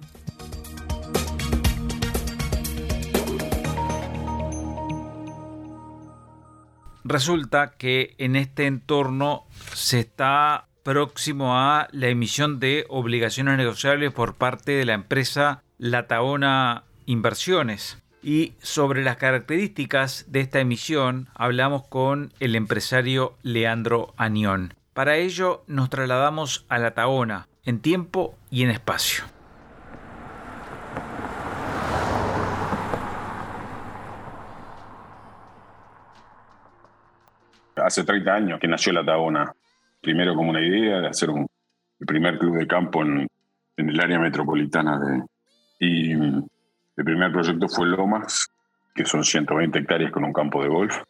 Resulta 7.03 7.73
que 7.79 8.13
en 8.19 8.35
este 8.35 8.67
entorno 8.67 9.47
se 9.73 10.01
está 10.01 10.67
próximo 10.83 11.57
a 11.57 11.87
la 11.91 12.09
emisión 12.09 12.59
de 12.59 12.85
obligaciones 12.89 13.57
negociables 13.57 14.13
por 14.13 14.35
parte 14.35 14.73
de 14.73 14.85
la 14.85 14.93
empresa 14.93 15.63
Lataona 15.79 16.83
Inversiones. 17.07 18.02
Y 18.23 18.53
sobre 18.61 19.03
las 19.03 19.17
características 19.17 20.31
de 20.31 20.39
esta 20.39 20.61
emisión 20.61 21.27
hablamos 21.35 21.85
con 21.85 22.31
el 22.39 22.55
empresario 22.55 23.35
Leandro 23.43 24.13
Anión. 24.15 24.73
Para 24.93 25.17
ello 25.17 25.65
nos 25.67 25.89
trasladamos 25.89 26.65
a 26.69 26.79
la 26.79 26.93
Taona, 26.93 27.49
en 27.65 27.81
tiempo 27.81 28.37
y 28.49 28.63
en 28.63 28.69
espacio. 28.69 29.25
Hace 37.75 38.05
30 38.05 38.33
años 38.33 38.59
que 38.61 38.69
nació 38.69 38.93
la 38.93 39.03
Taona. 39.03 39.53
Primero 39.99 40.33
como 40.33 40.51
una 40.51 40.61
idea 40.61 41.01
de 41.01 41.07
hacer 41.07 41.29
un, 41.29 41.45
el 41.99 42.05
primer 42.05 42.39
club 42.39 42.57
de 42.57 42.67
campo 42.67 43.01
en, 43.01 43.27
en 43.75 43.89
el 43.89 43.99
área 43.99 44.17
metropolitana 44.17 44.97
de... 44.97 45.23
Y 45.79 46.13
el 46.95 47.05
primer 47.05 47.31
proyecto 47.31 47.67
fue 47.67 47.87
Lomas, 47.87 48.47
que 48.93 49.05
son 49.05 49.23
120 49.23 49.79
hectáreas 49.79 50.11
con 50.11 50.23
un 50.23 50.33
campo 50.33 50.61
de 50.61 50.69
golf, 50.69 51.01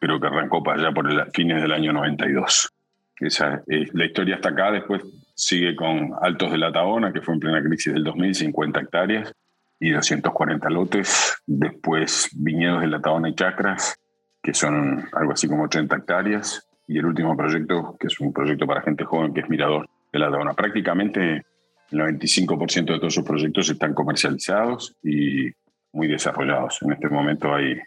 pero 0.00 0.20
que 0.20 0.26
arrancó 0.26 0.62
para 0.62 0.80
allá 0.80 0.92
por 0.92 1.10
el, 1.10 1.30
fines 1.32 1.60
del 1.62 1.72
año 1.72 1.92
92. 1.92 2.72
Esa, 3.20 3.62
eh, 3.68 3.88
la 3.92 4.04
historia 4.04 4.36
está 4.36 4.50
acá, 4.50 4.70
después 4.70 5.02
sigue 5.34 5.74
con 5.74 6.12
Altos 6.20 6.50
de 6.50 6.58
la 6.58 6.72
Taona, 6.72 7.12
que 7.12 7.20
fue 7.20 7.34
en 7.34 7.40
plena 7.40 7.62
crisis 7.62 7.92
del 7.92 8.04
2000, 8.04 8.34
50 8.34 8.80
hectáreas 8.80 9.32
y 9.80 9.90
240 9.90 10.70
lotes. 10.70 11.42
Después 11.46 12.30
Viñedos 12.36 12.80
de 12.80 12.86
la 12.86 13.00
Taona 13.00 13.28
y 13.28 13.34
Chacras, 13.34 13.96
que 14.42 14.54
son 14.54 15.08
algo 15.12 15.32
así 15.32 15.48
como 15.48 15.64
80 15.64 15.96
hectáreas. 15.96 16.68
Y 16.88 16.98
el 16.98 17.06
último 17.06 17.36
proyecto, 17.36 17.96
que 17.98 18.08
es 18.08 18.20
un 18.20 18.32
proyecto 18.32 18.66
para 18.66 18.82
gente 18.82 19.04
joven, 19.04 19.32
que 19.32 19.40
es 19.40 19.48
Mirador 19.48 19.88
de 20.12 20.18
la 20.18 20.30
Taona. 20.30 20.54
Prácticamente 20.54 21.44
el 21.90 21.98
95% 21.98 22.92
de 22.92 22.98
todos 22.98 23.14
sus 23.14 23.24
proyectos 23.24 23.68
están 23.68 23.94
comercializados 23.94 24.96
y 25.02 25.50
muy 25.92 26.08
desarrollados. 26.08 26.80
En 26.82 26.92
este 26.92 27.08
momento 27.08 27.54
hay 27.54 27.78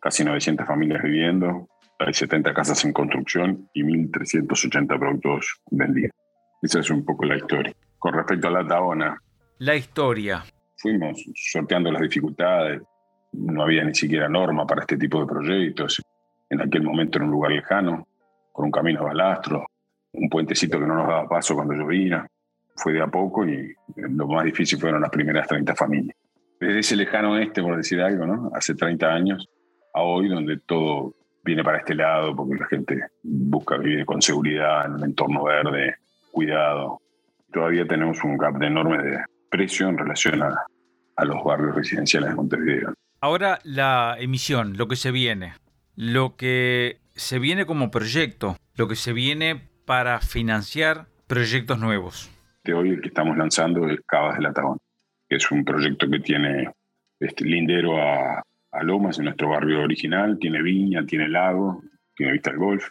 casi 0.00 0.24
900 0.24 0.66
familias 0.66 1.02
viviendo, 1.02 1.68
hay 1.98 2.14
70 2.14 2.54
casas 2.54 2.84
en 2.84 2.92
construcción 2.92 3.68
y 3.72 3.82
1.380 3.82 4.98
productos 4.98 5.60
vendidos. 5.70 6.12
Esa 6.62 6.80
es 6.80 6.90
un 6.90 7.04
poco 7.04 7.24
la 7.24 7.36
historia. 7.36 7.72
Con 7.98 8.14
respecto 8.14 8.46
a 8.48 8.50
la 8.52 8.66
Taona. 8.66 9.20
La 9.58 9.74
historia. 9.74 10.44
Fuimos 10.76 11.24
sorteando 11.34 11.90
las 11.90 12.02
dificultades. 12.02 12.80
No 13.32 13.62
había 13.62 13.82
ni 13.82 13.94
siquiera 13.94 14.28
norma 14.28 14.64
para 14.66 14.82
este 14.82 14.96
tipo 14.96 15.20
de 15.20 15.26
proyectos. 15.26 16.00
En 16.48 16.60
aquel 16.60 16.82
momento 16.82 17.18
era 17.18 17.24
un 17.24 17.32
lugar 17.32 17.50
lejano, 17.50 18.06
con 18.52 18.66
un 18.66 18.70
camino 18.70 19.00
a 19.00 19.04
balastro, 19.04 19.66
un 20.12 20.28
puentecito 20.28 20.78
que 20.78 20.86
no 20.86 20.94
nos 20.94 21.08
daba 21.08 21.28
paso 21.28 21.54
cuando 21.54 21.74
llovía 21.74 22.26
fue 22.78 22.92
de 22.92 23.02
a 23.02 23.06
poco 23.06 23.46
y 23.46 23.74
lo 23.96 24.28
más 24.28 24.44
difícil 24.44 24.78
fueron 24.78 25.02
las 25.02 25.10
primeras 25.10 25.46
30 25.48 25.74
familias. 25.74 26.16
Desde 26.60 26.78
ese 26.78 26.96
lejano 26.96 27.36
este, 27.36 27.62
por 27.62 27.76
decir 27.76 28.00
algo, 28.00 28.26
¿no? 28.26 28.50
Hace 28.54 28.74
30 28.74 29.06
años 29.06 29.48
a 29.94 30.02
hoy, 30.02 30.28
donde 30.28 30.58
todo 30.58 31.14
viene 31.44 31.62
para 31.62 31.78
este 31.78 31.94
lado, 31.94 32.34
porque 32.34 32.56
la 32.56 32.66
gente 32.66 33.04
busca 33.22 33.76
vivir 33.76 34.04
con 34.04 34.20
seguridad 34.22 34.86
en 34.86 34.94
un 34.94 35.04
entorno 35.04 35.44
verde, 35.44 35.96
cuidado. 36.30 37.00
Todavía 37.52 37.86
tenemos 37.86 38.22
un 38.24 38.36
gap 38.36 38.60
enorme 38.62 39.02
de 39.02 39.18
precio 39.50 39.88
en 39.88 39.98
relación 39.98 40.42
a, 40.42 40.66
a 41.16 41.24
los 41.24 41.42
barrios 41.44 41.74
residenciales 41.74 42.30
de 42.30 42.36
Montevideo. 42.36 42.94
Ahora 43.20 43.58
la 43.64 44.16
emisión, 44.18 44.76
lo 44.76 44.88
que 44.88 44.96
se 44.96 45.10
viene, 45.10 45.54
lo 45.96 46.36
que 46.36 46.98
se 47.14 47.38
viene 47.38 47.66
como 47.66 47.90
proyecto, 47.90 48.56
lo 48.76 48.86
que 48.86 48.96
se 48.96 49.12
viene 49.12 49.62
para 49.86 50.20
financiar 50.20 51.06
proyectos 51.26 51.78
nuevos 51.78 52.30
hoy 52.74 52.90
el 52.90 53.00
que 53.00 53.08
estamos 53.08 53.36
lanzando 53.36 53.88
es 53.88 54.00
Cavas 54.06 54.36
de 54.36 54.42
la 54.42 54.52
Tabón, 54.52 54.78
que 55.28 55.36
es 55.36 55.50
un 55.50 55.64
proyecto 55.64 56.08
que 56.08 56.20
tiene 56.20 56.70
este, 57.20 57.44
lindero 57.44 58.00
a, 58.00 58.42
a, 58.72 58.82
Lomas, 58.82 59.18
en 59.18 59.26
nuestro 59.26 59.50
barrio 59.50 59.82
original, 59.82 60.38
tiene 60.38 60.62
viña, 60.62 61.04
tiene 61.06 61.28
lago, 61.28 61.82
tiene 62.14 62.32
vista 62.32 62.50
al 62.50 62.58
golf, 62.58 62.88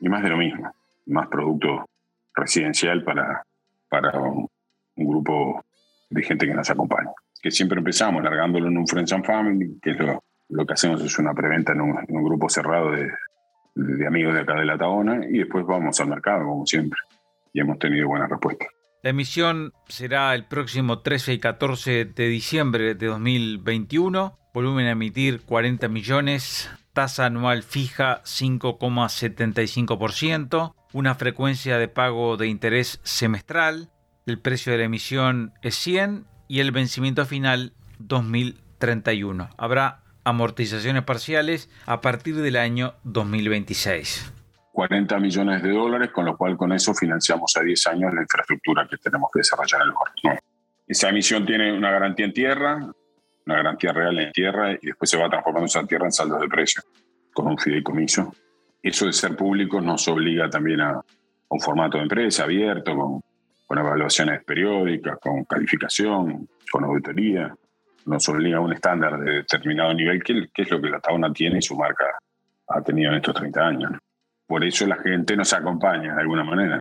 y 0.00 0.08
más 0.08 0.22
de 0.22 0.30
lo 0.30 0.36
mismo, 0.36 0.72
más 1.06 1.28
producto 1.28 1.86
residencial 2.34 3.02
para, 3.02 3.42
para 3.88 4.18
un, 4.18 4.48
un 4.96 5.06
grupo 5.06 5.64
de 6.10 6.22
gente 6.22 6.46
que 6.46 6.54
nos 6.54 6.70
acompaña. 6.70 7.10
Que 7.40 7.50
siempre 7.50 7.78
empezamos 7.78 8.22
largándolo 8.22 8.68
en 8.68 8.78
un 8.78 8.86
Friends 8.86 9.12
and 9.12 9.24
Family, 9.24 9.78
que 9.80 9.90
es 9.90 9.98
lo, 9.98 10.22
lo 10.48 10.66
que 10.66 10.74
hacemos 10.74 11.02
es 11.02 11.18
una 11.18 11.34
preventa 11.34 11.72
en 11.72 11.80
un, 11.80 11.98
en 11.98 12.16
un 12.16 12.24
grupo 12.24 12.48
cerrado 12.48 12.90
de, 12.92 13.10
de 13.74 14.06
amigos 14.06 14.34
de 14.34 14.40
acá 14.40 14.54
de 14.54 14.64
la 14.64 14.76
Tabona 14.76 15.24
y 15.28 15.38
después 15.38 15.64
vamos 15.64 16.00
al 16.00 16.08
mercado, 16.08 16.44
como 16.44 16.66
siempre. 16.66 16.98
Y 17.52 17.60
hemos 17.60 17.78
tenido 17.78 18.08
buena 18.08 18.26
respuesta. 18.26 18.66
La 19.00 19.10
emisión 19.10 19.74
será 19.86 20.34
el 20.34 20.46
próximo 20.46 20.98
13 20.98 21.34
y 21.34 21.38
14 21.38 22.04
de 22.04 22.28
diciembre 22.28 22.96
de 22.96 23.06
2021. 23.06 24.36
Volumen 24.52 24.86
a 24.86 24.90
emitir 24.90 25.42
40 25.42 25.86
millones. 25.86 26.68
Tasa 26.94 27.26
anual 27.26 27.62
fija 27.62 28.24
5,75%. 28.24 30.74
Una 30.92 31.14
frecuencia 31.14 31.78
de 31.78 31.86
pago 31.86 32.36
de 32.36 32.48
interés 32.48 32.98
semestral. 33.04 33.92
El 34.26 34.40
precio 34.40 34.72
de 34.72 34.78
la 34.78 34.86
emisión 34.86 35.52
es 35.62 35.76
100 35.76 36.26
y 36.48 36.58
el 36.58 36.72
vencimiento 36.72 37.24
final 37.24 37.74
2031. 38.00 39.50
Habrá 39.56 40.02
amortizaciones 40.24 41.04
parciales 41.04 41.70
a 41.86 42.00
partir 42.00 42.34
del 42.34 42.56
año 42.56 42.94
2026. 43.04 44.32
40 44.78 45.18
millones 45.18 45.60
de 45.60 45.72
dólares, 45.72 46.12
con 46.12 46.24
lo 46.24 46.36
cual 46.36 46.56
con 46.56 46.72
eso 46.72 46.94
financiamos 46.94 47.52
a 47.56 47.62
10 47.62 47.86
años 47.88 48.14
la 48.14 48.22
infraestructura 48.22 48.86
que 48.88 48.96
tenemos 48.98 49.28
que 49.34 49.40
desarrollar 49.40 49.80
en 49.80 49.88
el 49.88 49.92
barrio. 49.92 50.40
Esa 50.86 51.08
emisión 51.08 51.44
tiene 51.44 51.76
una 51.76 51.90
garantía 51.90 52.26
en 52.26 52.32
tierra, 52.32 52.76
una 53.44 53.56
garantía 53.56 53.92
real 53.92 54.16
en 54.20 54.30
tierra 54.30 54.74
y 54.74 54.86
después 54.86 55.10
se 55.10 55.16
va 55.16 55.28
transformando 55.28 55.66
esa 55.66 55.84
tierra 55.84 56.04
en 56.04 56.12
saldos 56.12 56.40
de 56.40 56.46
precio 56.46 56.80
con 57.34 57.48
un 57.48 57.58
fideicomiso. 57.58 58.32
Eso 58.80 59.06
de 59.06 59.12
ser 59.12 59.34
público 59.34 59.80
nos 59.80 60.06
obliga 60.06 60.48
también 60.48 60.80
a 60.82 61.02
un 61.48 61.60
formato 61.60 61.96
de 61.96 62.04
empresa 62.04 62.44
abierto, 62.44 62.94
con, 62.94 63.20
con 63.66 63.78
evaluaciones 63.78 64.44
periódicas, 64.44 65.18
con 65.20 65.42
calificación, 65.42 66.48
con 66.70 66.84
auditoría. 66.84 67.52
nos 68.06 68.28
obliga 68.28 68.58
a 68.58 68.60
un 68.60 68.74
estándar 68.74 69.18
de 69.18 69.38
determinado 69.38 69.92
nivel, 69.92 70.22
que, 70.22 70.48
es 70.54 70.70
lo 70.70 70.80
que 70.80 70.88
la 70.88 71.00
Tabona 71.00 71.32
tiene 71.32 71.58
y 71.58 71.62
su 71.62 71.76
marca 71.76 72.16
ha 72.68 72.80
tenido 72.80 73.10
en 73.10 73.16
estos 73.16 73.34
30 73.34 73.60
años. 73.60 73.92
Por 74.48 74.64
eso 74.64 74.86
la 74.86 74.96
gente 74.96 75.36
nos 75.36 75.52
acompaña 75.52 76.14
de 76.14 76.20
alguna 76.22 76.42
manera. 76.42 76.80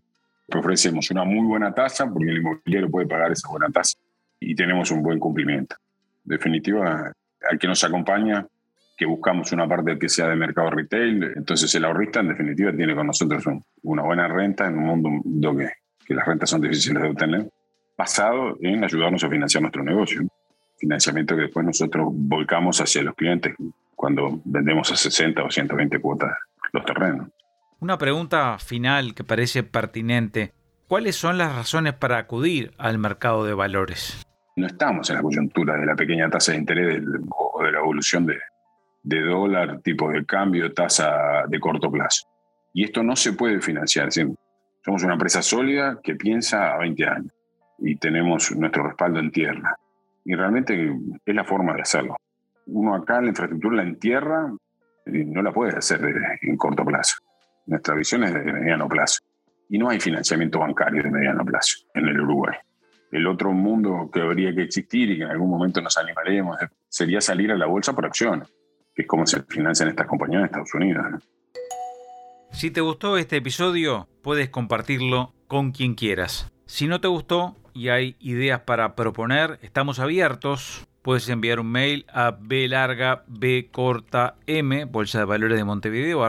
Ofrecemos 0.55 1.11
una 1.11 1.25
muy 1.25 1.45
buena 1.45 1.73
tasa 1.73 2.09
porque 2.09 2.29
el 2.29 2.37
inmobiliario 2.37 2.89
puede 2.89 3.07
pagar 3.07 3.33
esa 3.33 3.49
buena 3.49 3.67
tasa 3.69 3.97
y 4.39 4.55
tenemos 4.55 4.89
un 4.91 5.03
buen 5.03 5.19
cumplimiento. 5.19 5.75
En 6.25 6.29
definitiva, 6.29 7.11
al 7.49 7.59
que 7.59 7.67
nos 7.67 7.83
acompaña, 7.83 8.47
que 8.97 9.05
buscamos 9.05 9.51
una 9.51 9.67
parte 9.67 9.99
que 9.99 10.07
sea 10.07 10.29
de 10.29 10.37
mercado 10.37 10.69
retail, 10.69 11.33
entonces 11.35 11.75
el 11.75 11.83
ahorrista 11.83 12.21
en 12.21 12.29
definitiva 12.29 12.71
tiene 12.71 12.95
con 12.95 13.05
nosotros 13.05 13.43
una 13.83 14.01
buena 14.01 14.29
renta 14.29 14.65
en 14.67 14.77
un 14.77 14.85
mundo 14.85 15.09
donde 15.25 15.73
que 16.05 16.15
las 16.15 16.25
rentas 16.25 16.49
son 16.49 16.61
difíciles 16.61 17.03
de 17.03 17.09
obtener, 17.09 17.49
basado 17.97 18.55
en 18.61 18.81
ayudarnos 18.81 19.21
a 19.25 19.29
financiar 19.29 19.61
nuestro 19.61 19.83
negocio. 19.83 20.21
Financiamiento 20.77 21.35
que 21.35 21.41
después 21.41 21.65
nosotros 21.65 22.07
volcamos 22.11 22.79
hacia 22.79 23.03
los 23.03 23.13
clientes 23.13 23.53
cuando 23.93 24.39
vendemos 24.45 24.89
a 24.89 24.95
60 24.95 25.43
o 25.43 25.51
120 25.51 25.99
cuotas 25.99 26.31
los 26.71 26.85
terrenos. 26.85 27.27
Una 27.79 27.99
pregunta 27.99 28.57
final 28.57 29.13
que 29.13 29.23
parece 29.23 29.61
pertinente. 29.61 30.51
¿Cuáles 30.87 31.15
son 31.15 31.37
las 31.37 31.55
razones 31.55 31.93
para 31.93 32.17
acudir 32.17 32.71
al 32.79 32.97
mercado 32.97 33.45
de 33.45 33.53
valores? 33.53 34.25
No 34.55 34.65
estamos 34.65 35.07
en 35.11 35.17
la 35.17 35.21
coyuntura 35.21 35.77
de 35.77 35.85
la 35.85 35.95
pequeña 35.95 36.27
tasa 36.27 36.53
de 36.53 36.57
interés 36.57 37.03
o 37.29 37.63
de 37.63 37.71
la 37.71 37.77
evolución 37.77 38.25
de, 38.25 38.39
de 39.03 39.21
dólar, 39.21 39.79
tipo 39.81 40.09
de 40.09 40.25
cambio, 40.25 40.73
tasa 40.73 41.43
de 41.47 41.59
corto 41.59 41.91
plazo. 41.91 42.27
Y 42.73 42.83
esto 42.83 43.03
no 43.03 43.15
se 43.15 43.33
puede 43.33 43.61
financiar. 43.61 44.11
Somos 44.11 45.03
una 45.03 45.13
empresa 45.13 45.43
sólida 45.43 45.99
que 46.01 46.15
piensa 46.15 46.73
a 46.73 46.79
20 46.79 47.05
años 47.05 47.31
y 47.77 47.95
tenemos 47.97 48.55
nuestro 48.55 48.87
respaldo 48.87 49.19
en 49.19 49.29
tierra. 49.29 49.75
Y 50.25 50.33
realmente 50.33 50.95
es 51.23 51.35
la 51.35 51.43
forma 51.43 51.75
de 51.75 51.81
hacerlo. 51.83 52.15
Uno 52.65 52.95
acá 52.95 53.21
la 53.21 53.27
infraestructura 53.27 53.77
la 53.77 53.83
entierra 53.83 54.51
y 55.05 55.25
no 55.25 55.43
la 55.43 55.51
puede 55.51 55.77
hacer 55.77 56.01
en 56.41 56.57
corto 56.57 56.83
plazo. 56.83 57.17
Nuestra 57.67 57.95
visión 57.95 58.23
es 58.23 58.33
de 58.33 58.39
mediano 58.39 58.87
plazo. 58.87 59.19
Y 59.69 59.77
no 59.77 59.89
hay 59.89 59.99
financiamiento 59.99 60.59
bancario 60.59 61.03
de 61.03 61.11
mediano 61.11 61.43
plazo 61.43 61.79
en 61.93 62.07
el 62.07 62.21
Uruguay. 62.21 62.55
El 63.11 63.27
otro 63.27 63.51
mundo 63.51 64.09
que 64.11 64.21
habría 64.21 64.55
que 64.55 64.63
existir 64.63 65.11
y 65.11 65.17
que 65.17 65.23
en 65.23 65.29
algún 65.29 65.49
momento 65.49 65.81
nos 65.81 65.97
animaremos 65.97 66.57
sería 66.87 67.19
salir 67.19 67.51
a 67.51 67.57
la 67.57 67.65
bolsa 67.65 67.93
por 67.93 68.05
acciones, 68.05 68.47
que 68.95 69.01
es 69.01 69.07
como 69.07 69.25
se 69.25 69.43
financian 69.43 69.89
estas 69.89 70.07
compañías 70.07 70.39
en 70.39 70.45
Estados 70.45 70.73
Unidos. 70.73 71.05
Si 72.51 72.71
te 72.71 72.79
gustó 72.79 73.17
este 73.17 73.35
episodio, 73.35 74.07
puedes 74.23 74.49
compartirlo 74.49 75.33
con 75.47 75.71
quien 75.71 75.95
quieras. 75.95 76.51
Si 76.65 76.87
no 76.87 77.01
te 77.01 77.09
gustó 77.09 77.57
y 77.73 77.89
hay 77.89 78.15
ideas 78.19 78.61
para 78.61 78.95
proponer, 78.95 79.59
estamos 79.61 79.99
abiertos. 79.99 80.87
Puedes 81.01 81.27
enviar 81.27 81.59
un 81.59 81.71
mail 81.71 82.05
a 82.13 82.31
b 82.31 82.67
larga 82.69 83.23
b 83.27 83.69
corta 83.71 84.35
m 84.45 84.85
bolsa 84.85 85.19
de 85.19 85.25
valores 85.25 85.57
de 85.57 85.63
Montevideo 85.65 86.23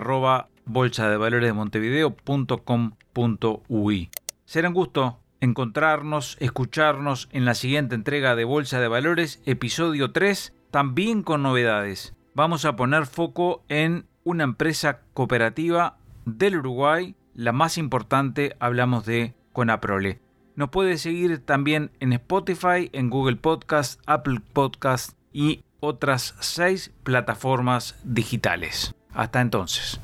bolsa 0.69 1.11
de 1.11 1.17
valores 1.17 1.49
de 1.49 1.55
montevideo.com.ui. 1.55 4.11
Será 4.45 4.69
un 4.69 4.75
gusto 4.75 5.19
encontrarnos, 5.41 6.37
escucharnos 6.41 7.29
en 7.33 7.45
la 7.45 7.55
siguiente 7.55 7.95
entrega 7.95 8.37
de 8.37 8.45
Bolsa 8.45 8.81
de 8.81 8.89
Valores, 8.89 9.43
episodio 9.47 10.13
3, 10.13 10.53
también 10.71 11.23
con 11.23 11.43
novedades. 11.43 12.15
Vamos 12.35 12.65
a 12.65 12.77
poner 12.77 13.07
foco 13.07 13.65
en 13.69 14.07
una 14.25 14.45
empresa 14.45 15.01
cooperativa 15.15 15.99
del 16.25 16.59
Uruguay, 16.59 17.17
la 17.35 17.53
más 17.53 17.79
importante, 17.79 18.57
hablamos 18.61 19.07
de 19.07 19.35
Conaprole. 19.53 20.21
Nos 20.55 20.71
puede 20.71 20.99
seguir 20.99 21.45
también 21.45 21.93
en 22.01 22.13
Spotify, 22.13 22.91
en 22.93 23.11
Google 23.11 23.37
Podcast, 23.37 24.01
Apple 24.07 24.41
Podcast 24.53 25.13
y 25.33 25.65
otras 25.81 26.35
seis 26.41 26.93
plataformas 27.05 27.97
digitales. 28.03 28.95
Hasta 29.13 29.41
entonces. 29.41 30.01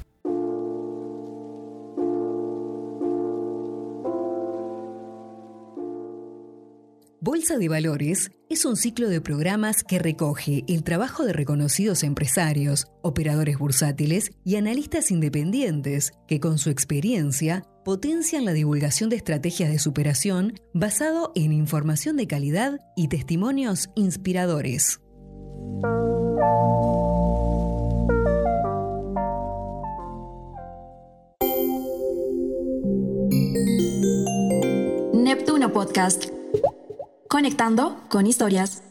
Bolsa 7.44 7.58
de 7.58 7.68
Valores 7.68 8.30
es 8.48 8.64
un 8.64 8.74
ciclo 8.74 9.10
de 9.10 9.20
programas 9.20 9.84
que 9.84 9.98
recoge 9.98 10.64
el 10.66 10.82
trabajo 10.82 11.26
de 11.26 11.34
reconocidos 11.34 12.02
empresarios, 12.02 12.86
operadores 13.02 13.58
bursátiles 13.58 14.30
y 14.46 14.56
analistas 14.56 15.10
independientes 15.10 16.12
que 16.26 16.40
con 16.40 16.56
su 16.56 16.70
experiencia 16.70 17.66
potencian 17.84 18.46
la 18.46 18.54
divulgación 18.54 19.10
de 19.10 19.16
estrategias 19.16 19.70
de 19.70 19.78
superación 19.78 20.54
basado 20.72 21.32
en 21.34 21.52
información 21.52 22.16
de 22.16 22.26
calidad 22.26 22.80
y 22.96 23.08
testimonios 23.08 23.90
inspiradores. 23.94 25.02
Neptuno 35.12 35.70
Podcast 35.74 36.43
Conectando 37.34 37.96
con 38.10 38.28
historias. 38.28 38.83